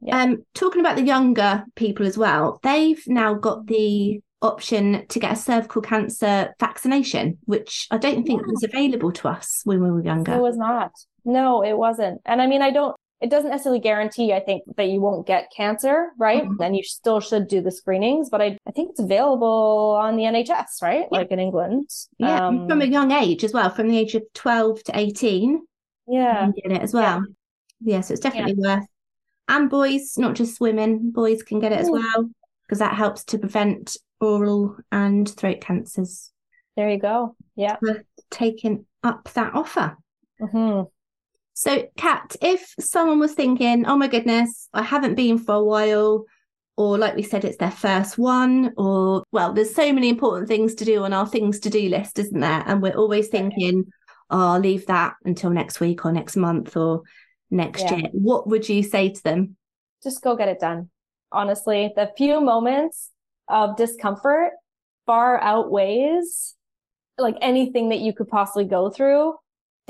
Yeah. 0.00 0.20
Um, 0.20 0.44
talking 0.54 0.80
about 0.80 0.96
the 0.96 1.02
younger 1.02 1.64
people 1.76 2.06
as 2.06 2.18
well, 2.18 2.58
they've 2.62 3.02
now 3.06 3.34
got 3.34 3.66
the 3.66 4.20
option 4.40 5.06
to 5.06 5.20
get 5.20 5.32
a 5.32 5.36
cervical 5.36 5.80
cancer 5.80 6.52
vaccination, 6.58 7.38
which 7.44 7.86
I 7.90 7.98
don't 7.98 8.26
think 8.26 8.40
yeah. 8.40 8.46
was 8.48 8.64
available 8.64 9.12
to 9.12 9.28
us 9.28 9.60
when 9.64 9.82
we 9.82 9.90
were 9.90 10.02
younger. 10.02 10.34
It 10.34 10.40
was 10.40 10.56
not. 10.56 10.90
No, 11.24 11.62
it 11.62 11.78
wasn't. 11.78 12.20
And 12.24 12.42
I 12.42 12.48
mean, 12.48 12.62
I 12.62 12.72
don't, 12.72 12.96
it 13.22 13.30
doesn't 13.30 13.50
necessarily 13.50 13.80
guarantee, 13.80 14.32
I 14.32 14.40
think, 14.40 14.64
that 14.76 14.88
you 14.88 15.00
won't 15.00 15.26
get 15.26 15.52
cancer, 15.56 16.10
right? 16.18 16.42
Mm-hmm. 16.42 16.62
And 16.62 16.76
you 16.76 16.82
still 16.82 17.20
should 17.20 17.48
do 17.48 17.60
the 17.60 17.70
screenings, 17.70 18.28
but 18.28 18.42
I, 18.42 18.58
I 18.66 18.72
think 18.72 18.90
it's 18.90 19.00
available 19.00 19.96
on 20.00 20.16
the 20.16 20.24
NHS, 20.24 20.82
right? 20.82 21.06
Yeah. 21.10 21.18
Like 21.18 21.30
in 21.30 21.38
England. 21.38 21.88
Yeah, 22.18 22.48
um, 22.48 22.68
from 22.68 22.82
a 22.82 22.86
young 22.86 23.12
age 23.12 23.44
as 23.44 23.52
well, 23.52 23.70
from 23.70 23.88
the 23.88 23.98
age 23.98 24.14
of 24.14 24.22
12 24.34 24.82
to 24.84 24.98
18. 24.98 25.60
Yeah. 26.08 26.50
Get 26.62 26.72
it 26.72 26.82
as 26.82 26.92
well. 26.92 27.24
Yeah, 27.80 27.96
yeah 27.96 28.00
so 28.00 28.12
it's 28.12 28.20
definitely 28.20 28.54
worth 28.56 28.86
and 29.48 29.68
boys, 29.68 30.16
not 30.16 30.34
just 30.34 30.60
women, 30.60 31.10
boys 31.10 31.42
can 31.42 31.60
get 31.60 31.72
it 31.72 31.80
as 31.80 31.90
well 31.90 32.30
because 32.64 32.78
that 32.78 32.94
helps 32.94 33.24
to 33.24 33.38
prevent 33.38 33.96
oral 34.20 34.76
and 34.90 35.28
throat 35.28 35.60
cancers. 35.60 36.30
There 36.76 36.88
you 36.88 36.98
go. 36.98 37.36
Yeah. 37.54 37.76
Taking 38.30 38.86
up 39.02 39.28
that 39.34 39.54
offer. 39.54 39.96
Mm-hmm. 40.40 40.84
So, 41.54 41.86
Kat, 41.96 42.34
if 42.40 42.74
someone 42.80 43.18
was 43.18 43.34
thinking, 43.34 43.86
oh 43.86 43.96
my 43.96 44.08
goodness, 44.08 44.68
I 44.72 44.82
haven't 44.82 45.14
been 45.14 45.38
for 45.38 45.54
a 45.54 45.64
while, 45.64 46.24
or 46.76 46.96
like 46.96 47.14
we 47.14 47.22
said, 47.22 47.44
it's 47.44 47.58
their 47.58 47.70
first 47.70 48.16
one, 48.16 48.72
or 48.76 49.22
well, 49.32 49.52
there's 49.52 49.74
so 49.74 49.92
many 49.92 50.08
important 50.08 50.48
things 50.48 50.74
to 50.76 50.84
do 50.84 51.04
on 51.04 51.12
our 51.12 51.26
things 51.26 51.60
to 51.60 51.70
do 51.70 51.88
list, 51.88 52.18
isn't 52.18 52.40
there? 52.40 52.62
And 52.66 52.80
we're 52.80 52.96
always 52.96 53.28
thinking, 53.28 53.84
oh, 54.30 54.52
I'll 54.54 54.60
leave 54.60 54.86
that 54.86 55.14
until 55.24 55.50
next 55.50 55.78
week 55.80 56.04
or 56.04 56.12
next 56.12 56.36
month 56.36 56.76
or 56.76 57.02
next 57.50 57.82
yeah. 57.82 57.96
year, 57.96 58.08
what 58.12 58.48
would 58.48 58.68
you 58.68 58.82
say 58.82 59.10
to 59.10 59.22
them? 59.22 59.56
Just 60.02 60.22
go 60.22 60.34
get 60.34 60.48
it 60.48 60.58
done. 60.58 60.88
Honestly, 61.30 61.92
the 61.94 62.10
few 62.16 62.40
moments 62.40 63.10
of 63.48 63.76
discomfort 63.76 64.52
far 65.04 65.40
outweighs 65.40 66.54
like 67.18 67.36
anything 67.40 67.90
that 67.90 68.00
you 68.00 68.12
could 68.14 68.28
possibly 68.28 68.64
go 68.64 68.88
through 68.88 69.34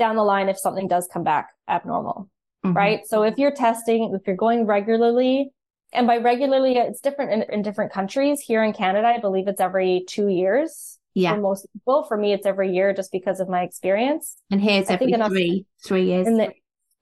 down 0.03 0.17
the 0.17 0.23
line 0.23 0.49
if 0.49 0.59
something 0.59 0.89
does 0.89 1.07
come 1.11 1.23
back 1.23 1.51
abnormal. 1.69 2.29
Mm-hmm. 2.65 2.75
Right. 2.75 3.07
So 3.07 3.23
if 3.23 3.37
you're 3.37 3.55
testing, 3.55 4.13
if 4.13 4.27
you're 4.27 4.35
going 4.35 4.65
regularly, 4.65 5.51
and 5.93 6.07
by 6.07 6.17
regularly, 6.17 6.75
it's 6.75 6.99
different 6.99 7.31
in, 7.31 7.43
in 7.53 7.61
different 7.61 7.93
countries. 7.93 8.41
Here 8.41 8.61
in 8.63 8.73
Canada, 8.73 9.07
I 9.07 9.19
believe 9.21 9.47
it's 9.47 9.61
every 9.61 10.03
two 10.09 10.27
years. 10.27 10.99
Yeah. 11.13 11.35
For 11.35 11.41
most 11.41 11.67
people, 11.71 12.03
for 12.03 12.17
me, 12.17 12.33
it's 12.33 12.45
every 12.45 12.73
year 12.73 12.93
just 12.93 13.13
because 13.13 13.39
of 13.39 13.47
my 13.47 13.61
experience. 13.61 14.35
And 14.51 14.59
here 14.59 14.81
it's 14.81 14.89
every 14.89 15.13
three, 15.13 15.65
three 15.85 16.05
years. 16.05 16.25
The, 16.25 16.51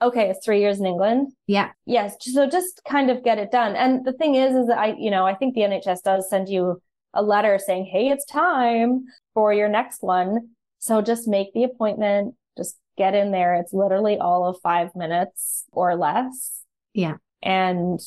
okay, 0.01 0.29
it's 0.29 0.45
three 0.45 0.59
years 0.59 0.79
in 0.79 0.85
England. 0.85 1.31
Yeah. 1.47 1.69
Yes. 1.85 2.17
So 2.19 2.47
just 2.47 2.81
kind 2.87 3.09
of 3.09 3.23
get 3.23 3.39
it 3.39 3.49
done. 3.49 3.75
And 3.75 4.05
the 4.05 4.13
thing 4.13 4.35
is, 4.35 4.53
is 4.53 4.67
that 4.67 4.77
I, 4.77 4.95
you 4.99 5.09
know, 5.09 5.25
I 5.25 5.33
think 5.33 5.55
the 5.55 5.61
NHS 5.61 6.03
does 6.03 6.29
send 6.29 6.49
you 6.49 6.81
a 7.13 7.23
letter 7.23 7.57
saying, 7.57 7.85
Hey, 7.91 8.09
it's 8.09 8.25
time 8.25 9.05
for 9.33 9.53
your 9.53 9.69
next 9.69 10.03
one. 10.03 10.49
So 10.79 11.01
just 11.01 11.27
make 11.27 11.53
the 11.53 11.63
appointment, 11.63 12.35
get 12.97 13.15
in 13.15 13.31
there. 13.31 13.55
It's 13.55 13.73
literally 13.73 14.17
all 14.17 14.47
of 14.47 14.59
five 14.61 14.95
minutes 14.95 15.65
or 15.71 15.95
less. 15.95 16.61
Yeah. 16.93 17.15
And 17.41 17.99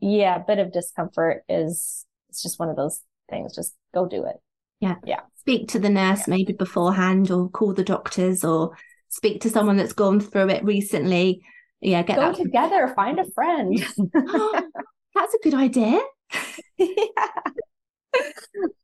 yeah, 0.00 0.36
a 0.36 0.44
bit 0.44 0.58
of 0.58 0.72
discomfort 0.72 1.44
is, 1.48 2.06
it's 2.28 2.42
just 2.42 2.58
one 2.58 2.68
of 2.68 2.76
those 2.76 3.00
things. 3.30 3.54
Just 3.54 3.74
go 3.94 4.06
do 4.06 4.24
it. 4.24 4.36
Yeah. 4.80 4.96
Yeah. 5.04 5.20
Speak 5.38 5.68
to 5.68 5.78
the 5.78 5.90
nurse 5.90 6.20
yeah. 6.20 6.34
maybe 6.34 6.52
beforehand 6.52 7.30
or 7.30 7.48
call 7.48 7.72
the 7.72 7.84
doctors 7.84 8.44
or 8.44 8.76
speak 9.08 9.40
to 9.42 9.50
someone 9.50 9.76
that's 9.76 9.92
gone 9.92 10.20
through 10.20 10.48
it 10.48 10.64
recently. 10.64 11.42
Yeah, 11.80 12.02
get 12.02 12.16
go 12.16 12.32
together, 12.32 12.92
find 12.94 13.18
a 13.18 13.30
friend. 13.32 13.76
that's 15.14 15.34
a 15.34 15.38
good 15.42 15.54
idea. 15.54 16.00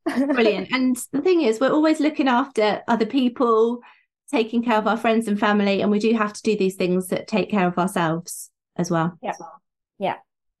Brilliant. 0.05 0.71
And 0.71 0.97
the 1.11 1.21
thing 1.21 1.41
is, 1.41 1.59
we're 1.59 1.71
always 1.71 1.99
looking 1.99 2.27
after 2.27 2.81
other 2.87 3.05
people, 3.05 3.79
taking 4.31 4.63
care 4.63 4.77
of 4.77 4.87
our 4.87 4.97
friends 4.97 5.27
and 5.27 5.39
family, 5.39 5.81
and 5.81 5.91
we 5.91 5.99
do 5.99 6.13
have 6.13 6.33
to 6.33 6.41
do 6.43 6.55
these 6.55 6.75
things 6.75 7.07
that 7.07 7.27
take 7.27 7.49
care 7.49 7.67
of 7.67 7.77
ourselves 7.77 8.51
as 8.75 8.91
well. 8.91 9.17
Yeah. 9.21 9.33
Yeah, 9.97 10.15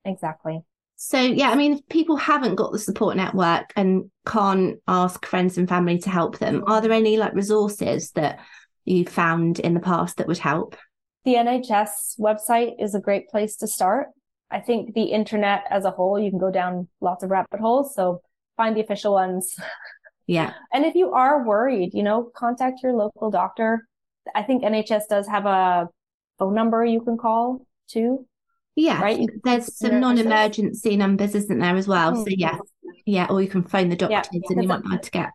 exactly. 0.05 0.61
So, 0.95 1.19
yeah, 1.21 1.49
I 1.49 1.55
mean, 1.55 1.73
if 1.73 1.87
people 1.87 2.17
haven't 2.17 2.55
got 2.55 2.73
the 2.73 2.79
support 2.79 3.15
network 3.15 3.71
and 3.77 4.11
can't 4.25 4.79
ask 4.87 5.25
friends 5.25 5.57
and 5.57 5.69
family 5.69 5.97
to 5.99 6.09
help 6.09 6.39
them, 6.39 6.63
are 6.67 6.81
there 6.81 6.91
any 6.91 7.15
like 7.15 7.33
resources 7.33 8.11
that 8.11 8.39
you 8.83 9.05
found 9.05 9.59
in 9.59 9.73
the 9.73 9.79
past 9.79 10.17
that 10.17 10.27
would 10.27 10.39
help? 10.39 10.75
The 11.23 11.35
NHS 11.35 12.19
website 12.19 12.73
is 12.79 12.95
a 12.95 12.99
great 12.99 13.29
place 13.29 13.55
to 13.57 13.67
start. 13.67 14.07
I 14.51 14.59
think 14.59 14.93
the 14.93 15.03
internet 15.03 15.63
as 15.69 15.85
a 15.85 15.91
whole, 15.91 16.19
you 16.19 16.31
can 16.31 16.39
go 16.39 16.51
down 16.51 16.89
lots 16.99 17.23
of 17.23 17.29
rabbit 17.29 17.59
holes. 17.61 17.95
So 17.95 18.21
find 18.57 18.75
the 18.75 18.81
official 18.81 19.13
ones. 19.13 19.55
Yeah. 20.29 20.53
and 20.71 20.85
if 20.85 20.95
you 20.95 21.11
are 21.11 21.43
worried, 21.43 21.93
you 21.93 22.03
know, 22.03 22.29
contact 22.35 22.81
your 22.83 22.93
local 22.93 23.31
doctor. 23.31 23.87
I 24.35 24.43
think 24.43 24.63
NHS 24.63 25.07
does 25.09 25.27
have 25.27 25.47
a 25.47 25.89
phone 26.37 26.53
number 26.53 26.85
you 26.85 27.01
can 27.01 27.17
call 27.17 27.65
too. 27.87 28.27
Yeah. 28.75 29.01
Right. 29.01 29.27
There's 29.43 29.75
some 29.75 29.99
non 29.99 30.19
emergency 30.19 30.95
numbers, 30.97 31.33
isn't 31.33 31.57
there, 31.57 31.75
as 31.75 31.87
well? 31.87 32.11
Mm-hmm. 32.11 32.21
So, 32.21 32.29
yeah. 32.29 32.57
Yeah. 33.05 33.27
Or 33.29 33.41
you 33.41 33.47
can 33.47 33.63
phone 33.63 33.89
the 33.89 33.95
doctors 33.95 34.29
yeah, 34.31 34.39
and 34.49 34.61
you 34.61 34.67
might 34.67 34.83
be 34.83 34.89
able 34.93 35.03
to 35.03 35.11
get 35.11 35.31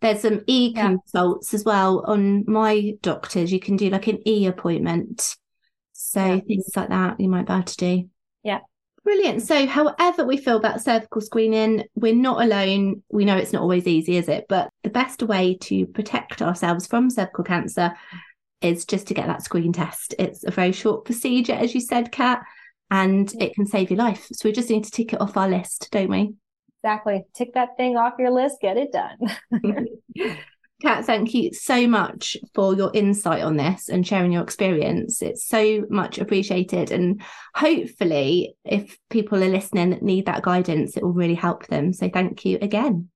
there's 0.00 0.20
some 0.20 0.42
e 0.46 0.74
consults 0.74 1.52
yeah. 1.52 1.56
as 1.56 1.64
well 1.64 2.04
on 2.06 2.44
my 2.46 2.92
doctors. 3.00 3.52
You 3.52 3.60
can 3.60 3.76
do 3.76 3.90
like 3.90 4.06
an 4.06 4.26
e 4.28 4.46
appointment. 4.46 5.36
So 5.92 6.24
yeah. 6.24 6.40
things 6.40 6.68
like 6.76 6.90
that 6.90 7.18
you 7.18 7.28
might 7.28 7.46
be 7.46 7.52
able 7.52 7.62
to 7.62 7.76
do. 7.76 8.10
Yeah. 8.42 8.60
Brilliant. 9.06 9.42
So, 9.42 9.68
however 9.68 10.24
we 10.24 10.36
feel 10.36 10.56
about 10.56 10.80
cervical 10.80 11.20
screening, 11.20 11.84
we're 11.94 12.12
not 12.12 12.42
alone. 12.42 13.04
We 13.08 13.24
know 13.24 13.36
it's 13.36 13.52
not 13.52 13.62
always 13.62 13.86
easy, 13.86 14.16
is 14.16 14.28
it? 14.28 14.46
But 14.48 14.68
the 14.82 14.90
best 14.90 15.22
way 15.22 15.56
to 15.60 15.86
protect 15.86 16.42
ourselves 16.42 16.88
from 16.88 17.08
cervical 17.08 17.44
cancer 17.44 17.92
is 18.60 18.84
just 18.84 19.06
to 19.06 19.14
get 19.14 19.28
that 19.28 19.44
screen 19.44 19.72
test. 19.72 20.16
It's 20.18 20.42
a 20.42 20.50
very 20.50 20.72
short 20.72 21.04
procedure, 21.04 21.52
as 21.52 21.72
you 21.72 21.80
said, 21.80 22.10
Kat, 22.10 22.42
and 22.90 23.32
it 23.40 23.54
can 23.54 23.64
save 23.64 23.90
your 23.90 23.98
life. 23.98 24.26
So, 24.32 24.48
we 24.48 24.52
just 24.52 24.70
need 24.70 24.82
to 24.82 24.90
tick 24.90 25.12
it 25.12 25.20
off 25.20 25.36
our 25.36 25.48
list, 25.48 25.86
don't 25.92 26.10
we? 26.10 26.34
Exactly. 26.82 27.26
Tick 27.32 27.54
that 27.54 27.76
thing 27.76 27.96
off 27.96 28.14
your 28.18 28.32
list, 28.32 28.56
get 28.60 28.76
it 28.76 28.90
done. 28.90 29.18
Kat, 30.82 31.06
thank 31.06 31.32
you 31.32 31.54
so 31.54 31.86
much 31.86 32.36
for 32.54 32.74
your 32.74 32.90
insight 32.92 33.42
on 33.42 33.56
this 33.56 33.88
and 33.88 34.06
sharing 34.06 34.30
your 34.30 34.42
experience. 34.42 35.22
It's 35.22 35.46
so 35.46 35.86
much 35.88 36.18
appreciated. 36.18 36.90
And 36.90 37.22
hopefully, 37.54 38.56
if 38.62 38.98
people 39.08 39.42
are 39.42 39.48
listening 39.48 39.90
that 39.90 40.02
need 40.02 40.26
that 40.26 40.42
guidance, 40.42 40.96
it 40.96 41.02
will 41.02 41.14
really 41.14 41.34
help 41.34 41.66
them. 41.68 41.94
So 41.94 42.10
thank 42.10 42.44
you 42.44 42.58
again. 42.60 43.08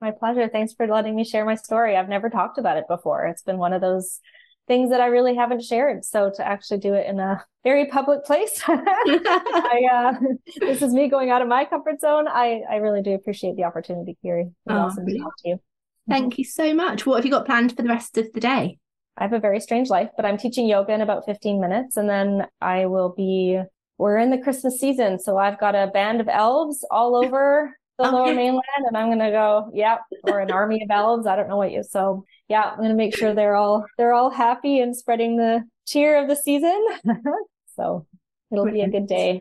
My 0.00 0.10
pleasure. 0.10 0.48
Thanks 0.48 0.72
for 0.72 0.86
letting 0.86 1.14
me 1.14 1.24
share 1.24 1.44
my 1.44 1.54
story. 1.54 1.96
I've 1.96 2.08
never 2.08 2.30
talked 2.30 2.56
about 2.56 2.78
it 2.78 2.88
before. 2.88 3.26
It's 3.26 3.42
been 3.42 3.58
one 3.58 3.74
of 3.74 3.82
those 3.82 4.18
things 4.66 4.88
that 4.88 5.02
I 5.02 5.06
really 5.06 5.34
haven't 5.34 5.62
shared. 5.62 6.06
So 6.06 6.30
to 6.36 6.46
actually 6.46 6.78
do 6.78 6.94
it 6.94 7.06
in 7.06 7.20
a 7.20 7.44
very 7.62 7.86
public 7.86 8.24
place, 8.24 8.62
I, 8.66 9.82
uh, 9.92 10.12
this 10.60 10.80
is 10.80 10.94
me 10.94 11.08
going 11.08 11.30
out 11.30 11.42
of 11.42 11.48
my 11.48 11.66
comfort 11.66 12.00
zone. 12.00 12.26
I, 12.26 12.62
I 12.70 12.76
really 12.76 13.02
do 13.02 13.12
appreciate 13.12 13.56
the 13.56 13.64
opportunity, 13.64 14.16
Kiri. 14.22 14.44
It's 14.44 14.54
oh, 14.68 14.76
awesome 14.76 15.06
to 15.06 15.18
talk 15.18 15.36
to 15.44 15.48
you. 15.50 15.60
Thank 16.08 16.38
you 16.38 16.44
so 16.44 16.74
much. 16.74 17.06
What 17.06 17.16
have 17.16 17.24
you 17.24 17.30
got 17.30 17.46
planned 17.46 17.76
for 17.76 17.82
the 17.82 17.88
rest 17.88 18.18
of 18.18 18.32
the 18.32 18.40
day? 18.40 18.78
I 19.16 19.24
have 19.24 19.32
a 19.32 19.38
very 19.38 19.60
strange 19.60 19.88
life, 19.88 20.10
but 20.16 20.24
I'm 20.24 20.38
teaching 20.38 20.66
yoga 20.66 20.92
in 20.92 21.00
about 21.00 21.24
15 21.26 21.60
minutes 21.60 21.96
and 21.96 22.08
then 22.08 22.46
I 22.60 22.86
will 22.86 23.14
be 23.16 23.60
we're 23.98 24.18
in 24.18 24.30
the 24.30 24.38
Christmas 24.38 24.80
season, 24.80 25.18
so 25.20 25.36
I've 25.36 25.60
got 25.60 25.74
a 25.76 25.86
band 25.86 26.20
of 26.20 26.28
elves 26.28 26.84
all 26.90 27.14
over 27.14 27.76
the 27.98 28.06
okay. 28.06 28.16
lower 28.16 28.34
mainland 28.34 28.62
and 28.86 28.96
I'm 28.96 29.08
going 29.08 29.18
to 29.20 29.30
go, 29.30 29.70
yeah, 29.72 29.98
or 30.24 30.40
an 30.40 30.50
army 30.50 30.82
of 30.82 30.90
elves, 30.90 31.26
I 31.26 31.36
don't 31.36 31.48
know 31.48 31.58
what 31.58 31.72
you. 31.72 31.84
So, 31.84 32.24
yeah, 32.48 32.62
I'm 32.62 32.78
going 32.78 32.88
to 32.88 32.96
make 32.96 33.16
sure 33.16 33.34
they're 33.34 33.54
all 33.54 33.84
they're 33.98 34.14
all 34.14 34.30
happy 34.30 34.80
and 34.80 34.96
spreading 34.96 35.36
the 35.36 35.62
cheer 35.86 36.20
of 36.20 36.28
the 36.28 36.34
season. 36.34 36.84
so, 37.76 38.06
it'll 38.50 38.64
Brilliant. 38.64 38.92
be 38.92 38.96
a 38.96 39.00
good 39.00 39.08
day. 39.08 39.40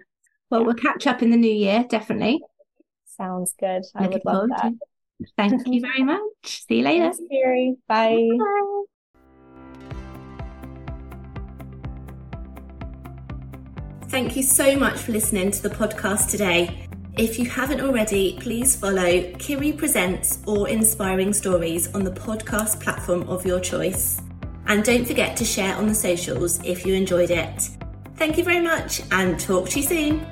Well, 0.49 0.61
yeah. 0.61 0.65
we'll 0.67 0.75
catch 0.75 1.07
up 1.07 1.23
in 1.23 1.31
the 1.31 1.37
new 1.37 1.51
year, 1.51 1.85
definitely. 1.89 2.41
Sounds 3.05 3.53
good. 3.59 3.83
I 3.95 4.07
would 4.07 4.21
love 4.25 4.49
that. 4.49 4.73
To. 5.25 5.31
Thank 5.37 5.61
you 5.67 5.81
very 5.81 6.03
much. 6.03 6.63
See 6.67 6.77
you 6.77 6.83
later. 6.83 7.11
Thanks, 7.11 7.19
Kiri. 7.29 7.75
Bye. 7.87 8.27
Bye. 8.37 8.83
Thank 14.09 14.35
you 14.35 14.43
so 14.43 14.75
much 14.75 14.99
for 14.99 15.13
listening 15.13 15.51
to 15.51 15.61
the 15.63 15.69
podcast 15.69 16.29
today. 16.29 16.89
If 17.17 17.39
you 17.39 17.49
haven't 17.49 17.81
already, 17.81 18.37
please 18.41 18.75
follow 18.75 19.21
Kiri 19.39 19.71
Presents 19.71 20.39
or 20.45 20.67
Inspiring 20.67 21.33
Stories 21.33 21.93
on 21.93 22.03
the 22.03 22.11
podcast 22.11 22.81
platform 22.81 23.23
of 23.29 23.45
your 23.45 23.59
choice. 23.59 24.21
And 24.67 24.83
don't 24.83 25.05
forget 25.05 25.37
to 25.37 25.45
share 25.45 25.75
on 25.75 25.87
the 25.87 25.95
socials 25.95 26.61
if 26.65 26.85
you 26.85 26.93
enjoyed 26.93 27.31
it. 27.31 27.69
Thank 28.15 28.37
you 28.37 28.43
very 28.43 28.61
much 28.61 29.01
and 29.11 29.39
talk 29.39 29.69
to 29.69 29.79
you 29.79 29.85
soon. 29.85 30.27